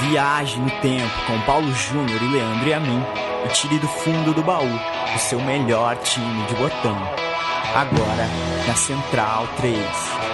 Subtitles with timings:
[0.00, 3.02] Viaje no tempo com Paulo Júnior e Leandro e a mim
[3.44, 4.66] e tire do fundo do baú
[5.14, 6.96] o seu melhor time de botão.
[7.74, 8.26] Agora
[8.66, 10.30] na Central 3.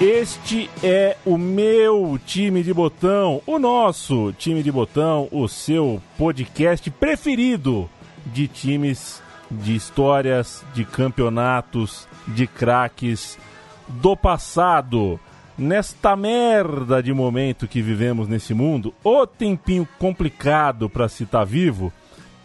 [0.00, 6.90] Este é o meu time de botão, o nosso time de botão, o seu podcast
[6.90, 7.88] preferido
[8.26, 13.38] de times, de histórias, de campeonatos, de craques
[13.88, 15.20] do passado.
[15.56, 21.44] Nesta merda de momento que vivemos nesse mundo, o tempinho complicado para se estar tá
[21.44, 21.92] vivo,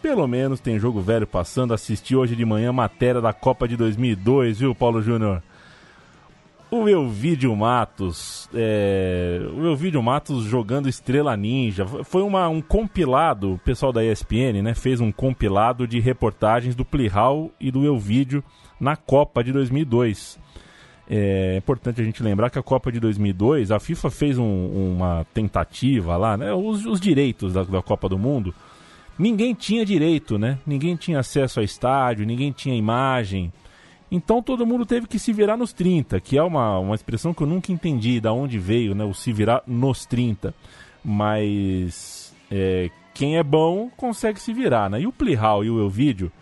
[0.00, 1.74] pelo menos tem jogo velho passando.
[1.74, 5.42] Assisti hoje de manhã matéria da Copa de 2002, viu, Paulo Júnior?
[6.70, 13.58] O Elvídio Matos, é, o Elvídio Matos jogando Estrela Ninja, foi uma, um compilado, o
[13.58, 18.44] pessoal da ESPN, né, fez um compilado de reportagens do Plihal e do Elvídio
[18.78, 20.38] na Copa de 2002.
[21.12, 25.26] É importante a gente lembrar que a Copa de 2002, a FIFA fez um, uma
[25.34, 28.54] tentativa lá, né, os, os direitos da, da Copa do Mundo,
[29.18, 33.52] ninguém tinha direito, né, ninguém tinha acesso a estádio, ninguém tinha imagem,
[34.10, 37.42] então todo mundo teve que se virar nos 30, que é uma, uma expressão que
[37.42, 39.04] eu nunca entendi da onde veio, né?
[39.04, 40.52] O se virar nos 30.
[41.04, 45.00] Mas é, quem é bom consegue se virar, né?
[45.00, 46.32] E o Plihal e o Elvídio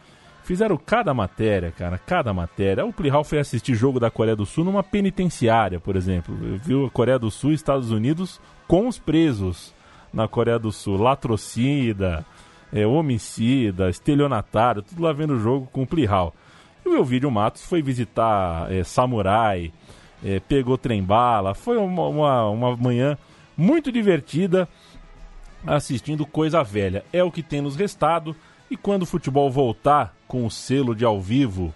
[0.48, 2.86] fizeram cada matéria, cara, cada matéria.
[2.86, 6.34] O Plihal foi assistir jogo da Coreia do Sul numa penitenciária, por exemplo.
[6.64, 9.74] Viu a Coreia do Sul e Estados Unidos com os presos
[10.10, 10.96] na Coreia do Sul.
[10.96, 12.24] Latrocida,
[12.72, 16.34] é, homicida, estelionatário, tudo lá vendo o jogo com o Plihal.
[16.82, 19.70] E o Elvídio Matos foi visitar é, Samurai,
[20.24, 21.54] é, pegou trem-bala.
[21.54, 23.18] Foi uma, uma, uma manhã
[23.54, 24.66] muito divertida
[25.66, 27.04] assistindo coisa velha.
[27.12, 28.34] É o que tem nos restado.
[28.70, 31.74] E quando o futebol voltar com o selo de ao vivo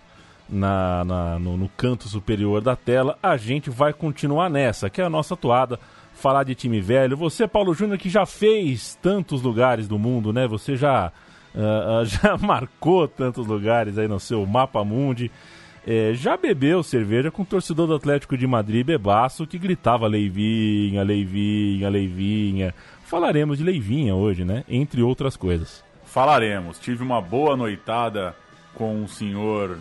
[0.48, 5.04] na, na no, no, canto superior da tela, a gente vai continuar nessa, que é
[5.04, 5.80] a nossa toada.
[6.14, 7.16] Falar de time velho.
[7.16, 10.46] Você, Paulo Júnior, que já fez tantos lugares do mundo, né?
[10.46, 11.10] Você já
[11.54, 15.30] uh, já marcou tantos lugares aí no seu mapa mundi.
[15.84, 21.02] É, já bebeu cerveja com o torcedor do Atlético de Madrid, Bebaço, que gritava Leivinha,
[21.02, 22.74] Leivinha, Leivinha.
[23.04, 24.64] Falaremos de Leivinha hoje, né?
[24.68, 25.82] Entre outras coisas.
[26.04, 26.78] Falaremos.
[26.78, 28.36] Tive uma boa noitada
[28.74, 29.78] com o senhor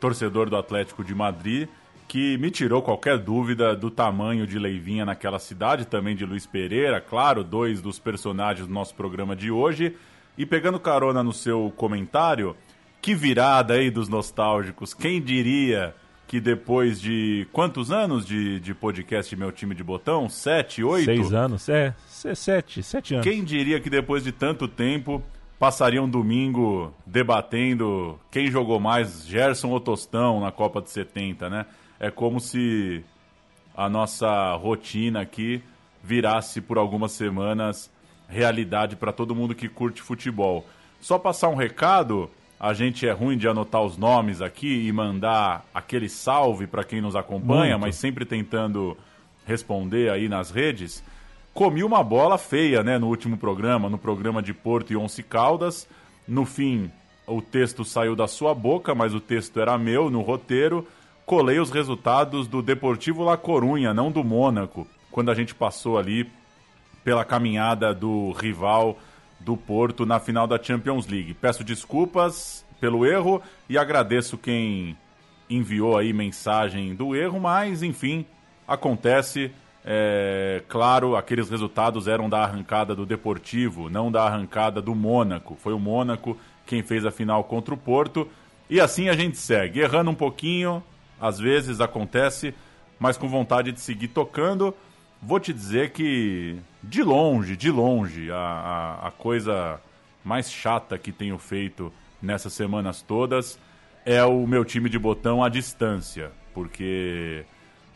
[0.00, 1.68] torcedor do Atlético de Madrid,
[2.08, 7.00] que me tirou qualquer dúvida do tamanho de Leivinha naquela cidade, também de Luiz Pereira,
[7.00, 9.96] claro, dois dos personagens do nosso programa de hoje.
[10.36, 12.56] E pegando carona no seu comentário,
[13.00, 14.94] que virada aí dos nostálgicos.
[14.94, 15.94] Quem diria
[16.26, 20.28] que depois de quantos anos de, de podcast Meu Time de Botão?
[20.28, 21.04] Sete, oito?
[21.04, 23.26] Seis anos, é, sete, sete anos.
[23.26, 25.22] Quem diria que depois de tanto tempo
[25.62, 31.66] passaria um domingo debatendo quem jogou mais, Gerson ou Tostão, na Copa de 70, né?
[32.00, 33.04] É como se
[33.72, 35.62] a nossa rotina aqui
[36.02, 37.88] virasse por algumas semanas
[38.28, 40.66] realidade para todo mundo que curte futebol.
[41.00, 42.28] Só passar um recado,
[42.58, 47.00] a gente é ruim de anotar os nomes aqui e mandar aquele salve para quem
[47.00, 47.82] nos acompanha, Muito.
[47.82, 48.96] mas sempre tentando
[49.46, 51.04] responder aí nas redes.
[51.54, 55.86] Comi uma bola feia, né, no último programa, no programa de Porto e Once Caldas.
[56.26, 56.90] No fim,
[57.26, 60.86] o texto saiu da sua boca, mas o texto era meu no roteiro.
[61.26, 66.28] Colei os resultados do Deportivo La Corunha, não do Mônaco, quando a gente passou ali
[67.04, 68.98] pela caminhada do rival
[69.38, 71.34] do Porto na final da Champions League.
[71.34, 74.96] Peço desculpas pelo erro e agradeço quem
[75.50, 78.24] enviou aí mensagem do erro, mas enfim,
[78.66, 79.52] acontece.
[79.84, 85.56] É, claro, aqueles resultados eram da arrancada do Deportivo, não da arrancada do Mônaco.
[85.56, 88.28] Foi o Mônaco quem fez a final contra o Porto.
[88.70, 90.82] E assim a gente segue, errando um pouquinho,
[91.20, 92.54] às vezes acontece,
[92.98, 94.74] mas com vontade de seguir tocando.
[95.20, 99.80] Vou te dizer que, de longe, de longe, a, a, a coisa
[100.24, 103.58] mais chata que tenho feito nessas semanas todas
[104.04, 106.30] é o meu time de botão à distância.
[106.54, 107.44] Porque,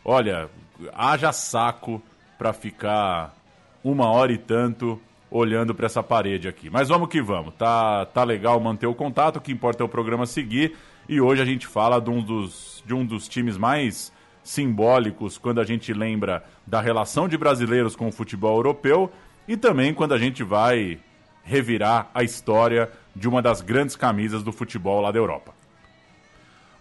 [0.04, 0.48] olha,
[0.94, 2.02] haja saco
[2.38, 3.34] para ficar
[3.82, 5.00] uma hora e tanto
[5.30, 6.70] olhando para essa parede aqui.
[6.70, 7.54] Mas vamos que vamos.
[7.54, 10.76] Tá, tá legal manter o contato, o que importa é o programa seguir.
[11.08, 14.12] E hoje a gente fala de um dos, de um dos times mais
[14.42, 19.10] simbólicos quando a gente lembra da relação de brasileiros com o futebol europeu
[19.46, 20.98] e também quando a gente vai
[21.42, 25.54] revirar a história de uma das grandes camisas do futebol lá da Europa.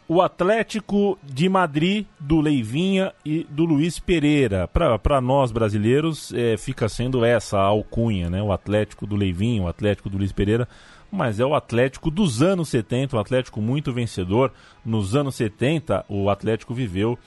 [0.08, 4.68] O Atlético de Madrid, do Leivinha e do Luiz Pereira.
[4.68, 8.40] Para nós brasileiros, é, fica sendo essa a alcunha, né?
[8.40, 10.68] O Atlético do Leivinha, o Atlético do Luiz Pereira.
[11.12, 14.52] Mas é o Atlético dos anos 70, um Atlético muito vencedor.
[14.86, 17.18] Nos anos 70, o Atlético viveu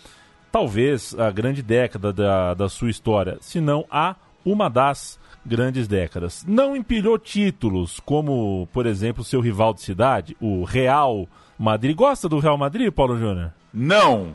[0.52, 4.14] talvez a grande década da, da sua história, se não a
[4.44, 6.44] uma das grandes décadas.
[6.46, 11.28] Não empilhou títulos, como, por exemplo, seu rival de cidade, o Real
[11.58, 11.96] Madrid.
[11.96, 13.52] Gosta do Real Madrid, Paulo Júnior?
[13.72, 14.34] Não!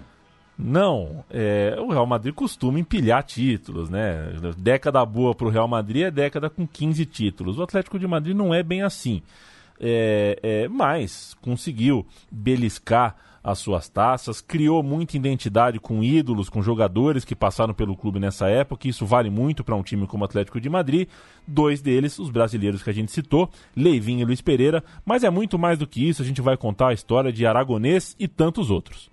[0.58, 4.34] Não, é, o Real Madrid costuma empilhar títulos, né?
[4.56, 7.58] Década boa para o Real Madrid é década com 15 títulos.
[7.58, 9.24] O Atlético de Madrid não é bem assim.
[9.80, 17.26] É, é, mas conseguiu beliscar as suas taças, criou muita identidade com ídolos, com jogadores
[17.26, 20.26] que passaram pelo clube nessa época, e isso vale muito para um time como o
[20.26, 21.10] Atlético de Madrid.
[21.46, 25.60] Dois deles, os brasileiros que a gente citou, Leivinho e Luiz Pereira, mas é muito
[25.60, 29.12] mais do que isso, a gente vai contar a história de Aragonês e tantos outros.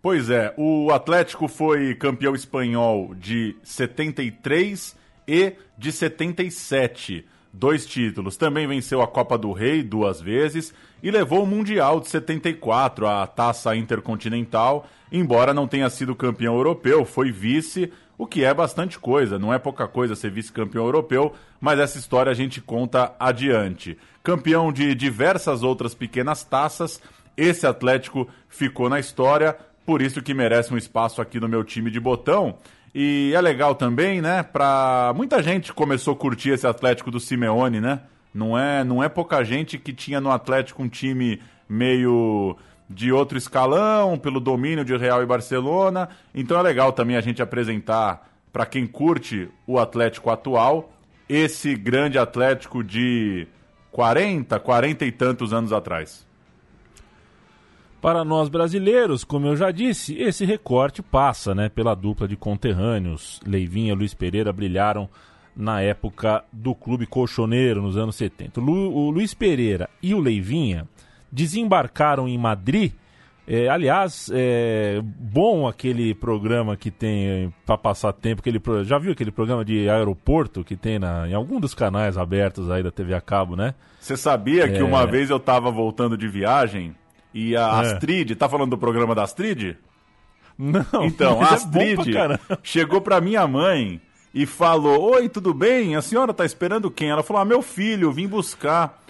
[0.00, 8.36] Pois é, o Atlético foi campeão espanhol de 73 e de 77 dois títulos.
[8.36, 13.26] Também venceu a Copa do Rei duas vezes e levou o Mundial de 74, a
[13.26, 19.38] taça intercontinental, embora não tenha sido campeão europeu, foi vice, o que é bastante coisa,
[19.38, 23.96] não é pouca coisa ser vice-campeão europeu, mas essa história a gente conta adiante.
[24.22, 27.00] Campeão de diversas outras pequenas taças,
[27.36, 31.90] esse Atlético ficou na história, por isso que merece um espaço aqui no meu time
[31.90, 32.56] de botão.
[32.94, 34.42] E é legal também, né?
[34.42, 38.02] Pra muita gente começou a curtir esse Atlético do Simeone, né?
[38.32, 42.56] Não é, não é pouca gente que tinha no Atlético um time meio
[42.88, 46.08] de outro escalão, pelo domínio de Real e Barcelona.
[46.34, 50.92] Então é legal também a gente apresentar para quem curte o Atlético atual,
[51.28, 53.48] esse grande Atlético de
[53.90, 56.24] 40, 40 e tantos anos atrás.
[58.04, 63.40] Para nós brasileiros, como eu já disse, esse recorte passa né, pela dupla de conterrâneos.
[63.46, 65.08] Leivinha e Luiz Pereira brilharam
[65.56, 68.60] na época do clube colchoneiro, nos anos 70.
[68.60, 70.86] O Luiz Pereira e o Leivinha
[71.32, 72.92] desembarcaram em Madrid.
[73.48, 78.42] É, aliás, é bom aquele programa que tem para passar tempo.
[78.42, 82.70] Aquele, já viu aquele programa de aeroporto que tem na, em algum dos canais abertos
[82.70, 83.74] aí da TV a cabo, né?
[83.98, 84.68] Você sabia é...
[84.68, 86.94] que uma vez eu estava voltando de viagem
[87.34, 87.94] e a é.
[87.94, 89.76] Astrid, tá falando do programa da Astrid?
[90.56, 94.00] Não, então, a é Astrid é chegou pra minha mãe
[94.32, 95.96] e falou: Oi, tudo bem?
[95.96, 97.10] A senhora tá esperando quem?
[97.10, 99.02] Ela falou: Ah, meu filho, vim buscar.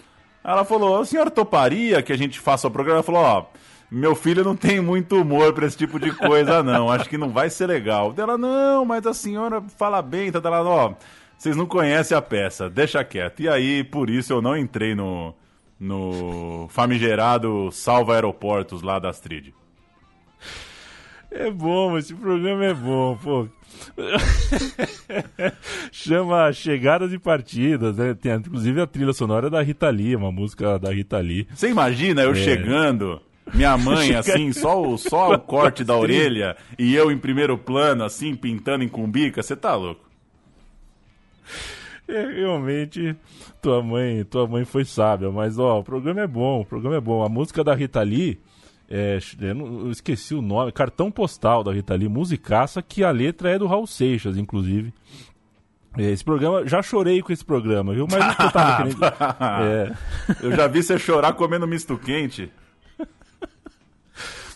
[0.43, 2.97] Ela falou: A senhora toparia que a gente faça o programa?
[2.97, 3.45] Ela falou: Ó,
[3.91, 6.89] meu filho não tem muito humor pra esse tipo de coisa, não.
[6.89, 8.11] Acho que não vai ser legal.
[8.17, 10.93] Ela: Não, mas a senhora fala bem, tá, lá, ó.
[11.37, 13.41] Vocês não conhecem a peça, deixa quieto.
[13.41, 15.35] E aí, por isso eu não entrei no,
[15.79, 19.53] no famigerado Salva Aeroportos lá da Astrid.
[21.31, 23.47] É bom, esse programa é bom, pô.
[25.91, 28.13] Chama Chegadas e Partidas, né?
[28.13, 31.45] Tem inclusive a trilha sonora da Rita Lee, uma música da Rita Lee.
[31.53, 32.35] Você imagina eu é.
[32.35, 33.21] chegando,
[33.53, 38.05] minha mãe assim, só o, só o corte da orelha e eu em primeiro plano,
[38.05, 39.43] assim, pintando em cumbica?
[39.43, 40.05] Você tá louco?
[42.07, 43.15] É, realmente,
[43.61, 47.01] tua mãe, tua mãe foi sábia, mas ó, o programa é bom, o programa é
[47.01, 47.23] bom.
[47.23, 48.39] A música da Rita Lee,
[48.87, 53.57] é, eu esqueci o nome, cartão postal da Rita Lee, musicaça, que a letra é
[53.57, 54.93] do Raul Seixas, inclusive.
[55.97, 58.05] É, esse programa, já chorei com esse programa, viu?
[58.09, 58.97] Mas eu tava querendo.
[59.63, 59.91] É...
[60.43, 62.51] Eu já vi você chorar comendo misto quente.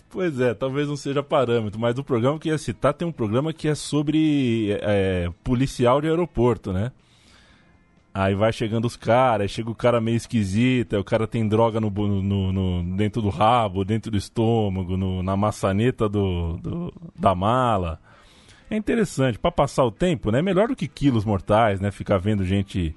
[0.10, 3.54] Pois é, talvez não seja parâmetro, mas o programa que ia citar tem um programa
[3.54, 6.92] que é sobre é, policial de aeroporto, né?
[8.14, 11.80] Aí vai chegando os caras, chega o cara meio esquisito, aí o cara tem droga
[11.80, 17.36] no, no, no dentro do rabo, dentro do estômago, no, na maçaneta do, do, da
[17.36, 18.00] mala.
[18.70, 20.42] É interessante, para passar o tempo, né?
[20.42, 21.92] Melhor do que quilos mortais, né?
[21.92, 22.96] Ficar vendo gente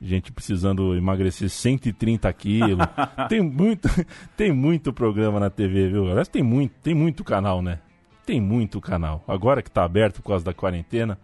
[0.00, 2.86] gente precisando emagrecer 130 quilos.
[3.28, 3.88] tem muito
[4.36, 6.10] tem muito programa na TV, viu?
[6.10, 7.80] Aliás, tem muito, tem muito canal, né?
[8.24, 9.24] Tem muito canal.
[9.26, 11.18] Agora que tá aberto por causa da quarentena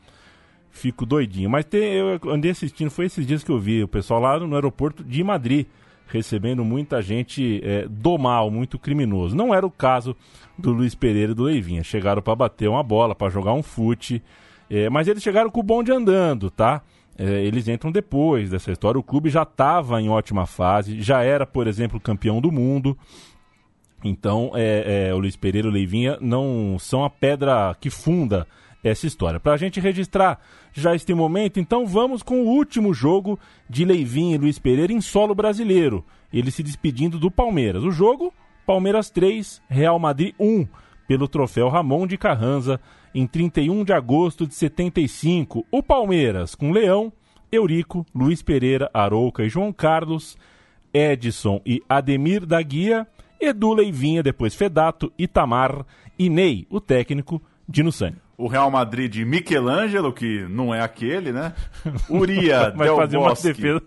[0.71, 1.51] fico doidinho.
[1.51, 4.55] Mas tem, eu andei assistindo, foi esses dias que eu vi o pessoal lá no
[4.55, 5.67] aeroporto de Madrid
[6.11, 9.37] recebendo muita gente é, do mal, muito criminoso.
[9.37, 10.17] Não era o caso
[10.59, 11.83] do Luiz Pereira e do Leivinha.
[11.83, 14.23] Chegaram para bater uma bola, para jogar um fute,
[14.69, 16.83] é, mas eles chegaram com o bonde andando, tá?
[17.17, 18.99] É, eles entram depois dessa história.
[18.99, 22.97] O clube já estava em ótima fase, já era, por exemplo, campeão do mundo.
[24.03, 28.47] Então, é, é, o Luiz Pereira e o Leivinha não são a pedra que funda
[28.83, 29.41] essa história.
[29.41, 30.41] Para a gente registrar
[30.73, 35.01] já este momento, então vamos com o último jogo de Leivinho e Luiz Pereira em
[35.01, 36.05] solo brasileiro.
[36.33, 37.83] Ele se despedindo do Palmeiras.
[37.83, 38.33] O jogo,
[38.67, 40.67] Palmeiras 3, Real Madrid 1,
[41.07, 42.81] pelo troféu Ramon de Carranza,
[43.15, 45.67] em 31 de agosto de 75.
[45.71, 47.13] O Palmeiras com Leão,
[47.51, 50.39] Eurico, Luiz Pereira, Arouca e João Carlos,
[50.95, 53.07] Edson e Ademir da Guia,
[53.41, 55.85] Edu Leivinha, depois Fedato, Itamar
[56.19, 58.17] e Ney, o técnico Dino Sani.
[58.41, 61.53] O Real Madrid de Michelangelo, que não é aquele, né?
[62.09, 63.49] Uria Vai Del Bosque.
[63.53, 63.83] defesa.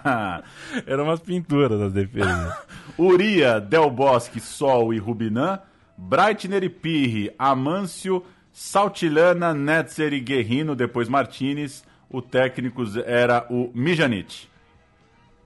[0.86, 2.36] Eram umas pinturas das defesas.
[2.36, 2.56] né?
[2.98, 5.60] Uria, Del Bosque, Sol e Rubinan,
[5.96, 11.84] Breitner e Pirri, Amâncio, Saltilana, Netzer e Guerrino, depois Martinez.
[12.10, 14.48] O técnico era o Mijanic.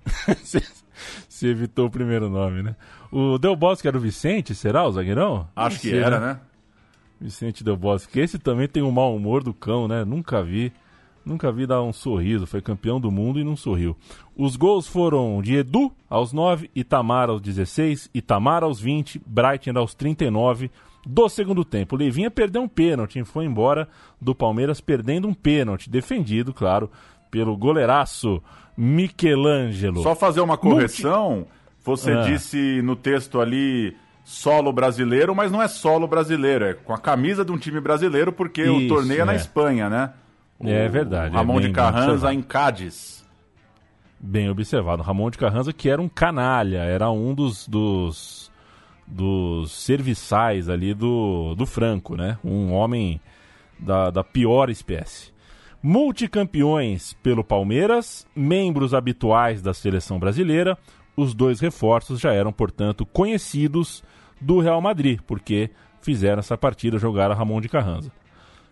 [0.43, 0.63] Você
[1.29, 2.77] você evitou o primeiro nome, né?
[3.11, 5.49] O Del Bosque era o Vicente, será o zagueirão?
[5.57, 6.41] Acho que era, né?
[7.23, 8.19] Vicente Del Bosque.
[8.21, 10.05] Esse também tem um mau humor do cão, né?
[10.05, 10.73] Nunca vi.
[11.25, 12.47] Nunca vi dar um sorriso.
[12.47, 13.97] Foi campeão do mundo e não sorriu.
[14.37, 19.95] Os gols foram de Edu aos 9, Itamar aos 16, Itamar aos 20, Brighton aos
[19.95, 20.69] 39
[21.07, 21.95] do segundo tempo.
[21.97, 23.89] Levinha perdeu um pênalti e foi embora
[24.21, 25.89] do Palmeiras perdendo um pênalti.
[25.89, 26.91] Defendido, claro,
[27.31, 28.43] pelo goleiraço
[28.77, 30.03] Michelangelo.
[30.03, 31.47] Só fazer uma correção.
[31.85, 32.23] Você Ah.
[32.23, 37.45] disse no texto ali solo brasileiro, mas não é solo brasileiro, é com a camisa
[37.45, 39.37] de um time brasileiro, porque o Isso, torneio é na é.
[39.37, 40.13] Espanha, né?
[40.59, 43.25] O É verdade, é Ramon bem- de Carranza em Cádiz.
[44.21, 45.03] Bem observado.
[45.03, 48.53] Ramon de Carranza, que era um canalha, era um dos, dos,
[49.05, 52.39] dos serviçais ali do, do Franco, né?
[52.45, 53.21] Um homem
[53.81, 55.33] da, da pior espécie.
[55.83, 60.79] Multicampeões pelo Palmeiras, membros habituais da seleção brasileira,
[61.17, 64.03] os dois reforços já eram, portanto, conhecidos
[64.41, 68.11] do Real Madrid, porque fizeram essa partida, jogaram Ramon de Carranza.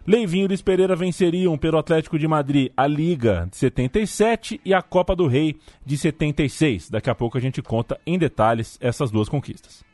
[0.06, 4.82] Leivinho e Luiz Pereira venceriam pelo Atlético de Madrid a Liga de 77 e a
[4.82, 6.90] Copa do Rei de 76.
[6.90, 9.84] Daqui a pouco a gente conta em detalhes essas duas conquistas.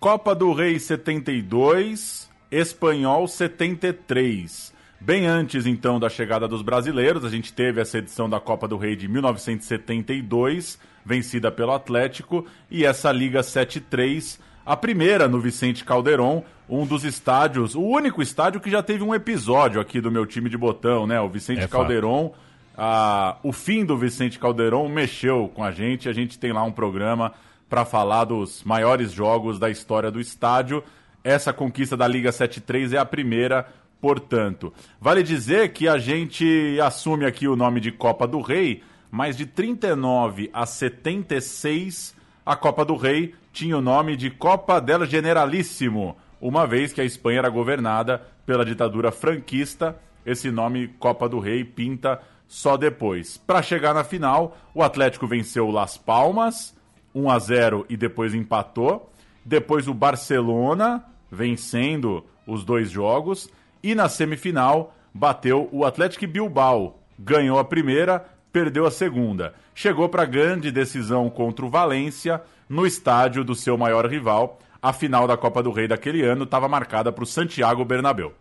[0.00, 4.74] Copa do Rei 72, Espanhol 73.
[5.06, 8.76] Bem antes então da chegada dos brasileiros, a gente teve essa edição da Copa do
[8.76, 16.42] Rei de 1972, vencida pelo Atlético, e essa Liga 73, a primeira no Vicente Calderon,
[16.68, 20.50] um dos estádios, o único estádio que já teve um episódio aqui do meu time
[20.50, 21.20] de botão, né?
[21.20, 21.68] O Vicente É.
[21.68, 22.34] Calderon.
[22.76, 26.72] Ah, o fim do Vicente Calderon mexeu com a gente, a gente tem lá um
[26.72, 27.32] programa
[27.70, 30.82] para falar dos maiores jogos da história do estádio.
[31.22, 33.68] Essa conquista da Liga 73 é a primeira,
[34.00, 34.72] portanto.
[35.00, 39.46] Vale dizer que a gente assume aqui o nome de Copa do Rei, mas de
[39.46, 46.66] 39 a 76, a Copa do Rei tinha o nome de Copa del Generalíssimo, uma
[46.66, 49.98] vez que a Espanha era governada pela ditadura franquista.
[50.24, 53.36] Esse nome Copa do Rei pinta só depois.
[53.36, 56.76] Para chegar na final, o Atlético venceu o Las Palmas
[57.14, 59.10] 1 a 0 e depois empatou.
[59.44, 63.50] Depois o Barcelona vencendo os dois jogos
[63.86, 66.98] e na semifinal bateu o Atlético Bilbao.
[67.16, 69.54] Ganhou a primeira, perdeu a segunda.
[69.74, 74.58] Chegou para a grande decisão contra o Valência no estádio do seu maior rival.
[74.82, 78.34] A final da Copa do Rei daquele ano estava marcada para o Santiago Bernabéu.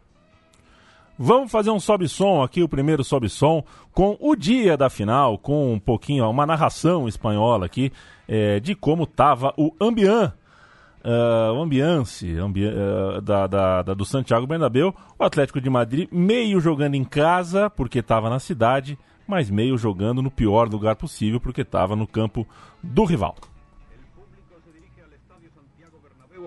[1.18, 5.80] Vamos fazer um sobe-som aqui, o primeiro sobe-som, com o dia da final, com um
[5.80, 7.92] pouquinho, ó, uma narração espanhola aqui
[8.28, 10.34] é, de como estava o ambiente,
[11.56, 14.94] o ambiance ambi ah, da, da- da- do Santiago Bernabéu.
[15.20, 18.98] O Atlético de Madrid meio jogando em casa, porque estava na cidade,
[19.28, 22.48] mas meio jogando no pior lugar possível, porque estava no campo
[22.82, 23.36] do rival.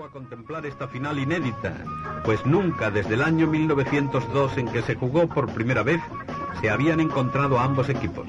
[0.04, 1.74] A contemplar esta final inédita,
[2.24, 6.00] pues nunca desde el año 1902 en que se jugó por primera vez
[6.60, 8.26] se habían encontrado ambos equipos.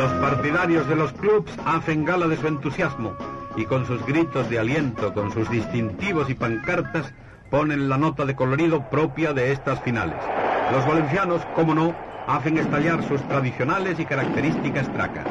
[0.00, 3.14] Los partidarios de los clubes hacen gala de su entusiasmo
[3.54, 7.12] y con sus gritos de aliento, con sus distintivos y pancartas,
[7.50, 10.16] ponen la nota de colorido propia de estas finales.
[10.70, 11.94] Los valencianos, como no,
[12.26, 15.26] hacen estallar sus tradicionales y características tracas.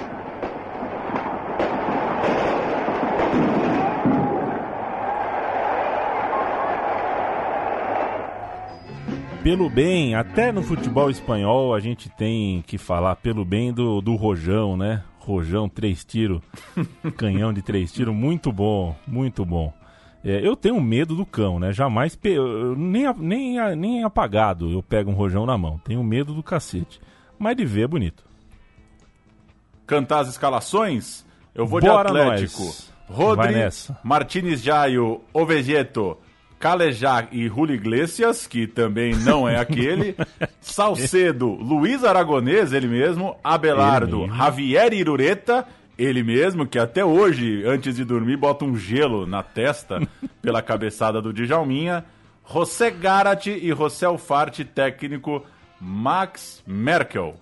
[9.49, 14.15] Pelo bem, até no futebol espanhol a gente tem que falar pelo bem do, do
[14.15, 15.03] Rojão, né?
[15.17, 16.39] Rojão, três tiros,
[17.17, 19.73] canhão de três tiros, muito bom, muito bom.
[20.23, 21.73] É, eu tenho medo do cão, né?
[21.73, 22.37] Jamais, pe-
[22.77, 25.79] nem, nem, nem apagado eu pego um rojão na mão.
[25.83, 27.01] Tenho medo do cacete.
[27.39, 28.23] Mas de ver é bonito.
[29.87, 31.25] Cantar as escalações?
[31.55, 32.65] Eu vou Bora de Atlético.
[32.65, 32.93] nós.
[33.09, 33.55] Rodri.
[34.03, 36.19] Martinez Jaio, Ovejeto,
[36.59, 40.15] Calejá e Julio Iglesias, que também não é aquele.
[40.59, 43.35] Salcedo, Luiz Aragonês, ele mesmo.
[43.43, 44.37] Abelardo, Ele mesmo.
[44.37, 45.65] Javier Irureta,
[45.97, 50.05] ele mesmo, que até hoje, antes de dormir, bota um gelo na testa
[50.41, 52.03] pela cabeçada do Djalminha.
[52.45, 55.45] José Garati e José Alfarte, técnico
[55.79, 57.35] Max Merkel.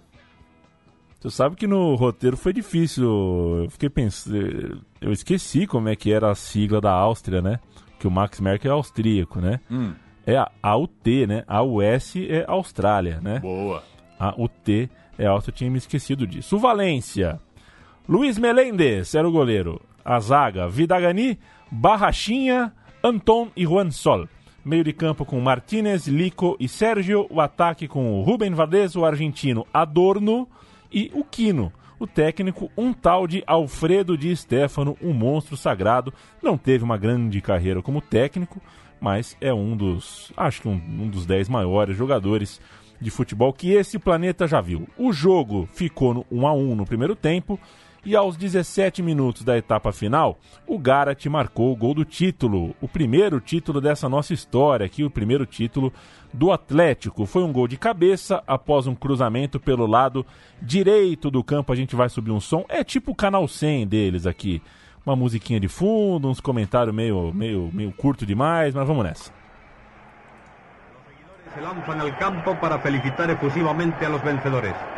[1.19, 3.63] Você sabe que no roteiro foi difícil.
[3.63, 4.81] Eu fiquei pensando.
[5.01, 7.59] Eu esqueci como é que era a sigla da Áustria, né?
[7.99, 9.59] Que o Max Merkel é austríaco, né?
[9.69, 9.93] Hum,
[10.25, 11.43] É a AUT, né?
[11.47, 13.39] A US é Austrália, né?
[13.39, 13.81] boa.
[14.19, 16.55] A UT é Áustria, eu tinha me esquecido disso.
[16.57, 17.39] O Valência.
[18.07, 19.81] Luiz Melendes era o goleiro.
[20.03, 21.37] A zaga, Vidagani,
[21.71, 22.73] Barrachinha,
[23.03, 24.27] Anton e Juan Sol.
[24.65, 27.25] Meio de campo com Martinez, Lico e Sérgio.
[27.29, 30.47] O ataque com o Rubem Valdez, o argentino Adorno
[30.91, 31.71] e o Quino.
[31.99, 36.13] O técnico, um tal de Alfredo Di Stefano, um monstro sagrado.
[36.41, 38.61] Não teve uma grande carreira como técnico,
[38.99, 42.61] mas é um dos, acho que um, um dos dez maiores jogadores
[42.99, 44.87] de futebol que esse planeta já viu.
[44.97, 47.59] O jogo ficou no 1 a 1 no primeiro tempo
[48.05, 52.87] e aos 17 minutos da etapa final, o Garat marcou o gol do título, o
[52.87, 55.91] primeiro título dessa nossa história aqui, o primeiro título
[56.33, 57.25] do Atlético.
[57.25, 60.25] Foi um gol de cabeça após um cruzamento pelo lado
[60.61, 61.71] direito do campo.
[61.71, 64.61] A gente vai subir um som, é tipo o canal 100 deles aqui.
[65.05, 69.31] Uma musiquinha de fundo, uns comentários meio, meio, meio curto demais, mas vamos nessa.
[71.53, 74.96] Se lanzan al campo para felicitar efusivamente a los vencedores.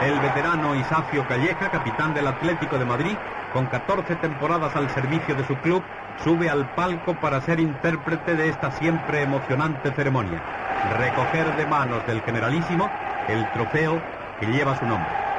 [0.00, 3.16] El veterano Isafio Calleja, capitán del Atlético de Madrid,
[3.52, 5.82] con 14 temporadas al servicio de su club,
[6.24, 10.40] sube al palco para ser intérprete de esta siempre emocionante ceremonia.
[10.88, 12.90] Recoger de manos del generalísimo
[13.28, 14.00] el trofeo
[14.40, 15.29] que lleva su nombre.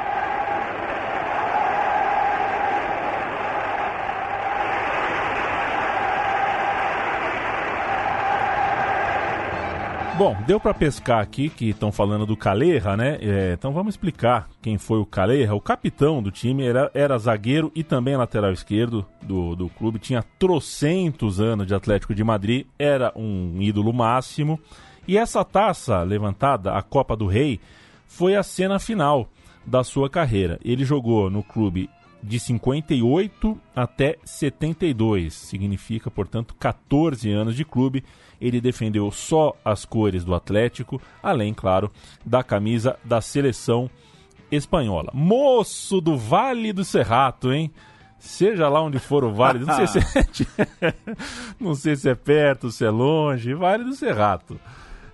[10.18, 13.18] Bom, deu pra pescar aqui que estão falando do Caleja, né?
[13.22, 15.56] É, então vamos explicar quem foi o Caleja.
[15.56, 20.00] O capitão do time era, era zagueiro e também lateral esquerdo do, do clube.
[20.00, 24.60] Tinha trocentos anos de Atlético de Madrid, era um ídolo máximo.
[25.08, 27.60] E essa taça levantada, a Copa do Rei,
[28.06, 29.28] foi a cena final
[29.66, 30.60] da sua carreira.
[30.64, 31.90] Ele jogou no clube
[32.24, 38.04] de 58 até 72, significa, portanto, 14 anos de clube.
[38.40, 41.92] Ele defendeu só as cores do Atlético, além, claro,
[42.26, 43.90] da camisa da seleção
[44.52, 45.12] espanhola.
[45.14, 47.72] Moço do Vale do Cerrato, hein?
[48.20, 50.94] Seja lá onde for o Vale, não sei se é,
[51.60, 54.60] não sei se é perto, se é longe, Vale do Cerrato.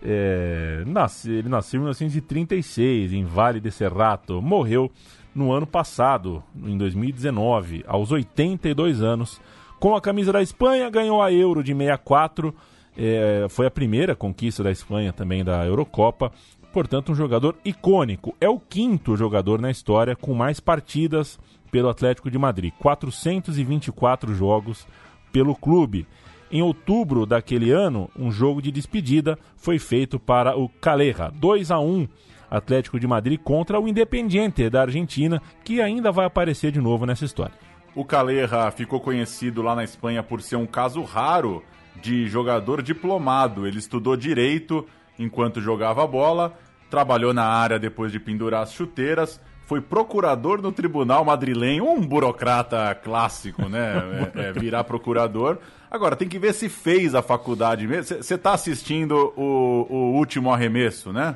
[0.02, 4.92] É, nasce, ele nasceu em 1936 em Vale do Cerrato, morreu
[5.38, 9.40] no ano passado, em 2019, aos 82 anos.
[9.80, 12.54] Com a camisa da Espanha, ganhou a Euro de 64.
[12.98, 16.32] É, foi a primeira conquista da Espanha também da Eurocopa.
[16.74, 18.36] Portanto, um jogador icônico.
[18.42, 21.40] É o quinto jogador na história com mais partidas
[21.72, 22.74] pelo Atlético de Madrid.
[22.80, 24.88] 424 jogos
[25.32, 26.08] pelo clube.
[26.52, 31.32] Em outubro daquele ano, um jogo de despedida foi feito para o Calera.
[31.36, 32.08] 2 a 1
[32.50, 37.26] Atlético de Madrid contra o Independiente da Argentina, que ainda vai aparecer de novo nessa
[37.26, 37.56] história.
[37.96, 41.64] O Caleja ficou conhecido lá na Espanha por ser um caso raro
[42.02, 43.66] de jogador diplomado.
[43.66, 44.86] Ele estudou direito
[45.18, 46.58] enquanto jogava bola,
[46.90, 52.96] trabalhou na área depois de pendurar as chuteiras, foi procurador no tribunal madrilenho, um burocrata
[52.96, 53.96] clássico, né?
[54.38, 55.58] É, é, virar procurador.
[55.90, 58.22] Agora, tem que ver se fez a faculdade mesmo.
[58.22, 61.36] Você está assistindo o, o último arremesso, né?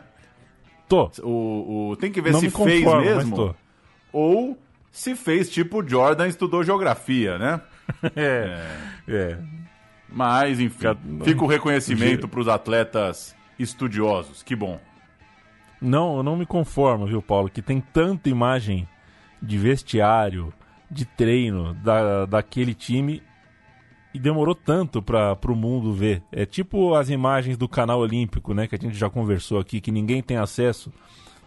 [0.91, 1.10] Tô.
[1.23, 3.36] O, o, tem que ver Não se me fez conformo, mas mesmo.
[3.38, 3.56] tô.
[4.12, 4.58] Ou
[4.91, 7.62] se fez tipo Jordan estudou geografia, né?
[8.15, 8.67] É.
[9.08, 9.38] é.
[10.10, 14.43] Mas, enfim, Ca- fica o reconhecimento para os atletas estudiosos.
[14.43, 14.80] Que bom.
[15.82, 18.88] Não, eu não me conformo, viu, Paulo, que tem tanta imagem
[19.41, 20.54] de vestiário,
[20.89, 23.23] de treino da, daquele time
[24.13, 26.21] e demorou tanto para o mundo ver.
[26.32, 29.91] É tipo as imagens do canal Olímpico, né, que a gente já conversou aqui, que
[29.91, 30.91] ninguém tem acesso.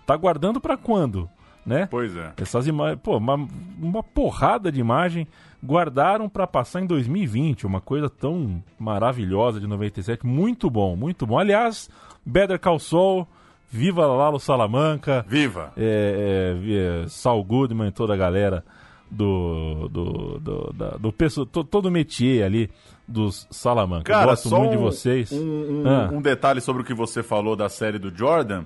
[0.06, 1.28] Tá guardando para quando,
[1.64, 1.86] né?
[1.90, 2.32] Pois é.
[2.36, 3.48] Essas imagens, pô, uma,
[3.80, 5.26] uma porrada de imagem
[5.64, 11.38] guardaram para passar em 2020, uma coisa tão maravilhosa de 97, muito bom, muito bom.
[11.38, 11.88] Aliás,
[12.24, 13.26] Better Call Saul,
[13.70, 15.72] viva Lalo Salamanca, Viva!
[15.74, 18.62] é, é, é, Saul Goodman, toda a galera
[19.10, 21.12] do do do, da, do
[21.46, 22.70] to- todo o métier ali
[23.06, 24.12] dos Salamanca.
[24.12, 25.30] Cara, Gosto só muito de um- vocês.
[25.32, 26.10] Um, um- Ah.
[26.12, 28.64] um detalhe sobre o que você falou da série do Jordan.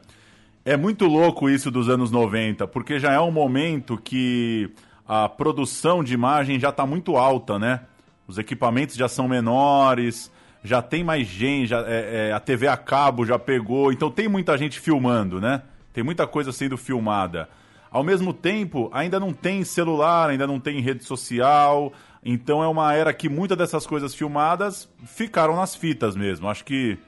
[0.64, 4.70] É muito louco isso dos anos 90, porque já é um momento que
[5.06, 7.80] a produção de imagem já está muito alta, né?
[8.26, 10.30] Os equipamentos já são menores,
[10.62, 14.28] já tem mais gente, já- é- é, a TV a cabo já pegou, então tem
[14.28, 15.62] muita gente filmando, né?
[15.94, 17.48] Tem muita coisa sendo filmada.
[17.90, 21.92] Ao mesmo tempo, ainda não tem celular, ainda não tem rede social,
[22.24, 26.48] então é uma era que muitas dessas coisas filmadas ficaram nas fitas mesmo.
[26.48, 26.98] Acho que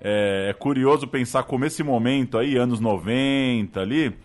[0.00, 4.16] é, é curioso pensar como esse momento aí, anos 90 ali,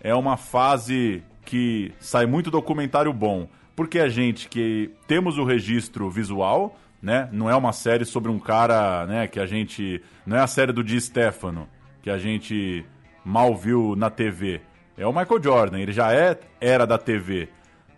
[0.00, 3.48] é uma fase que sai muito documentário bom.
[3.76, 7.28] Porque a gente que temos o registro visual, né?
[7.32, 10.02] Não é uma série sobre um cara, né, que a gente.
[10.26, 11.66] Não é a série do Di Stefano,
[12.02, 12.84] que a gente
[13.24, 14.60] mal viu na TV.
[15.00, 17.48] É o Michael Jordan, ele já é era da TV.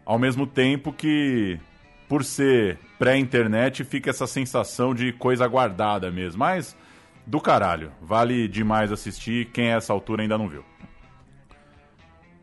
[0.06, 1.58] Ao mesmo tempo que,
[2.08, 6.38] por ser pré-internet, fica essa sensação de coisa guardada mesmo.
[6.38, 6.76] Mas,
[7.26, 9.46] do caralho, vale demais assistir.
[9.46, 10.64] Quem é essa altura ainda não viu.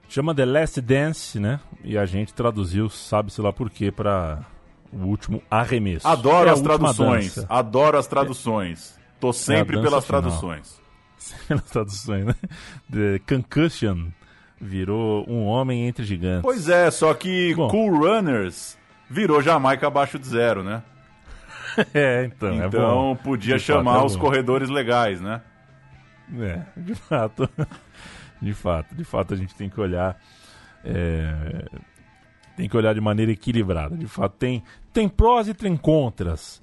[0.10, 1.62] Chama The Last Dance, né?
[1.82, 4.46] E a gente traduziu, sabe-se lá por quê, pra
[4.92, 6.06] o último arremesso.
[6.06, 7.36] Adoro é as traduções.
[7.36, 7.48] Dança.
[7.50, 9.00] Adoro as traduções.
[9.22, 10.22] Tô sempre é pelas final.
[10.22, 10.82] traduções.
[11.48, 12.36] Pelas traduções, né?
[12.92, 14.08] The Concussion
[14.60, 16.42] virou um homem entre gigantes.
[16.42, 18.78] Pois é, só que Bom, Cool Runners
[19.10, 20.84] virou Jamaica abaixo de zero, né?
[21.94, 22.50] é, então.
[22.50, 25.42] É então é podia de chamar fato, é os corredores legais, né?
[26.38, 27.50] É, de fato.
[28.42, 30.18] De fato, de fato a gente tem que olhar.
[30.84, 31.66] É,
[32.56, 33.98] tem que olhar de maneira equilibrada.
[33.98, 36.62] De fato, tem, tem prós e tem contras.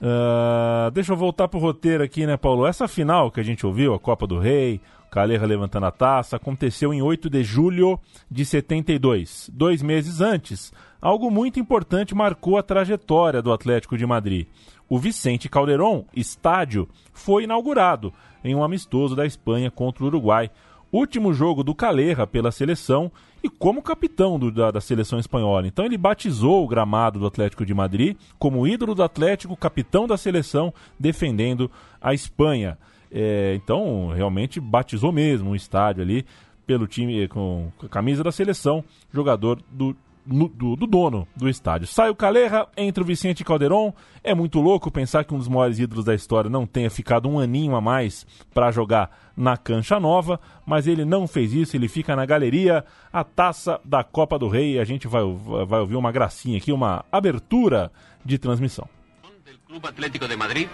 [0.00, 2.66] Uh, deixa eu voltar pro roteiro aqui, né, Paulo?
[2.66, 4.80] Essa final que a gente ouviu, a Copa do Rei,
[5.12, 9.50] Caleja levantando a taça, aconteceu em 8 de julho de 72.
[9.52, 10.72] Dois meses antes,
[11.02, 14.46] algo muito importante marcou a trajetória do Atlético de Madrid.
[14.88, 18.10] O Vicente Calderón estádio foi inaugurado
[18.42, 20.50] em um amistoso da Espanha contra o Uruguai.
[20.90, 23.12] Último jogo do Caleja pela seleção
[23.44, 25.66] e como capitão do, da, da, seleção espanhola.
[25.66, 30.16] Então ele batizou o gramado do Atlético de Madrid como ídolo do Atlético, capitão da
[30.16, 31.70] seleção, defendendo
[32.00, 32.78] a Espanha.
[33.12, 36.24] É, então realmente batizou mesmo o estádio ali
[36.66, 39.94] pelo time com a camisa da seleção, jogador do
[40.24, 41.86] do, do, dono do estádio.
[41.86, 43.92] Sai o Caleja, entra o Vicente Calderon.
[44.22, 47.38] É muito louco pensar que um dos maiores ídolos da história não tenha ficado um
[47.38, 52.14] aninho a mais para jogar na cancha nova, mas ele não fez isso, ele fica
[52.14, 54.78] na galeria, a taça da Copa do Rei.
[54.78, 55.22] A gente vai,
[55.66, 57.90] vai ouvir uma gracinha aqui, uma abertura
[58.24, 58.88] de transmissão.
[59.24, 60.68] O Club Atlético de Madrid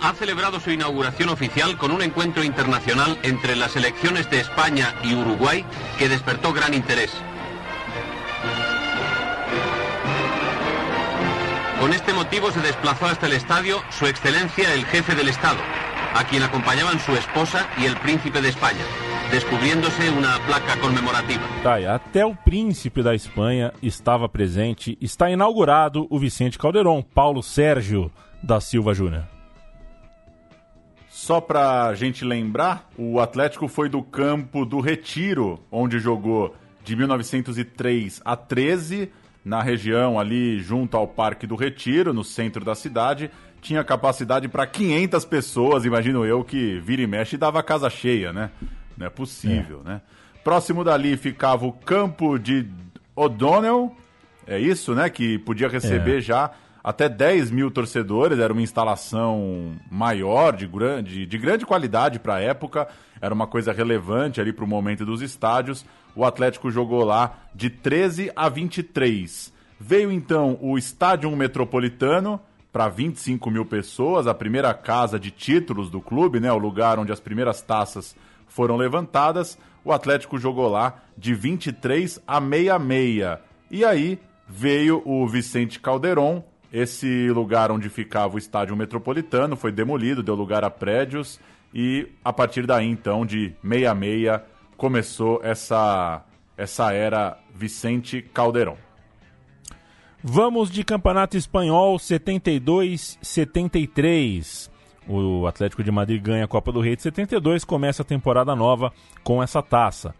[0.00, 5.14] ha celebrado su inauguración oficial con un encuentro internacional entre las selecciones de España y
[5.14, 5.64] Uruguay
[5.98, 7.12] que despertó gran interés.
[11.80, 15.58] Con este motivo se desplazó hasta el estadio Su Excelencia el Jefe del Estado,
[16.14, 18.82] a quien acompañaban su esposa y el Príncipe de España,
[19.30, 21.42] descubriéndose una placa conmemorativa.
[21.62, 24.98] Tá, até o Príncipe da Espanha estava presente.
[25.00, 28.10] Está inaugurado o Vicente Calderon, Paulo Sérgio
[28.42, 29.37] da Silva Júnior.
[31.28, 38.22] Só pra gente lembrar, o Atlético foi do campo do Retiro, onde jogou de 1903
[38.24, 39.12] a 13
[39.44, 44.66] na região ali junto ao Parque do Retiro, no centro da cidade, tinha capacidade para
[44.66, 48.50] 500 pessoas, imagino eu, que vira e mexe e dava casa cheia, né?
[48.96, 49.88] Não é possível, é.
[49.88, 50.00] né?
[50.42, 52.66] Próximo dali ficava o campo de
[53.14, 53.94] O'Donnell,
[54.46, 55.10] é isso, né?
[55.10, 56.20] Que podia receber é.
[56.22, 56.52] já
[56.88, 62.40] até 10 mil torcedores, era uma instalação maior, de grande, de grande qualidade para a
[62.40, 62.88] época,
[63.20, 65.84] era uma coisa relevante ali para o momento dos estádios
[66.18, 69.52] o Atlético jogou lá de 13 a 23.
[69.78, 72.40] Veio então o Estádio Metropolitano
[72.72, 77.12] para 25 mil pessoas, a primeira casa de títulos do clube, né, o lugar onde
[77.12, 78.16] as primeiras taças
[78.48, 79.56] foram levantadas.
[79.84, 83.38] O Atlético jogou lá de 23 a 66.
[83.70, 90.22] E aí veio o Vicente Calderon, esse lugar onde ficava o Estádio Metropolitano foi demolido,
[90.22, 91.40] deu lugar a prédios
[91.74, 94.40] e a partir daí então de 66
[94.76, 96.24] começou essa,
[96.56, 98.76] essa era Vicente Caldeirão.
[100.22, 104.70] Vamos de Campeonato Espanhol 72-73.
[105.08, 108.92] O Atlético de Madrid ganha a Copa do Rei de 72, começa a temporada nova
[109.24, 110.14] com essa taça.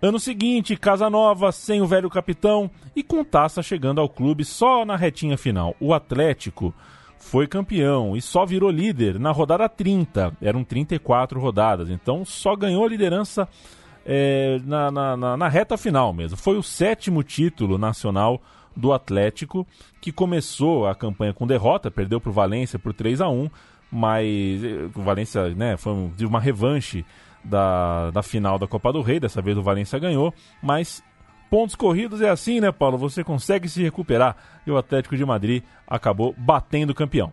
[0.00, 4.84] Ano seguinte, Casa Nova, sem o velho capitão e com taça chegando ao clube só
[4.84, 5.74] na retinha final.
[5.80, 6.72] O Atlético
[7.18, 10.36] foi campeão e só virou líder na rodada 30.
[10.40, 13.48] Eram 34 rodadas, então só ganhou a liderança
[14.06, 16.36] é, na, na, na, na reta final mesmo.
[16.36, 18.40] Foi o sétimo título nacional
[18.76, 19.66] do Atlético,
[20.00, 23.50] que começou a campanha com derrota, perdeu para o Valência por 3 a 1
[23.90, 27.04] mas eh, o Valência né, foi uma revanche
[27.44, 31.02] da, da final da Copa do Rei, dessa vez o Valência ganhou, mas
[31.50, 32.98] Pontos corridos é assim, né, Paulo?
[32.98, 37.32] Você consegue se recuperar e o Atlético de Madrid acabou batendo o campeão.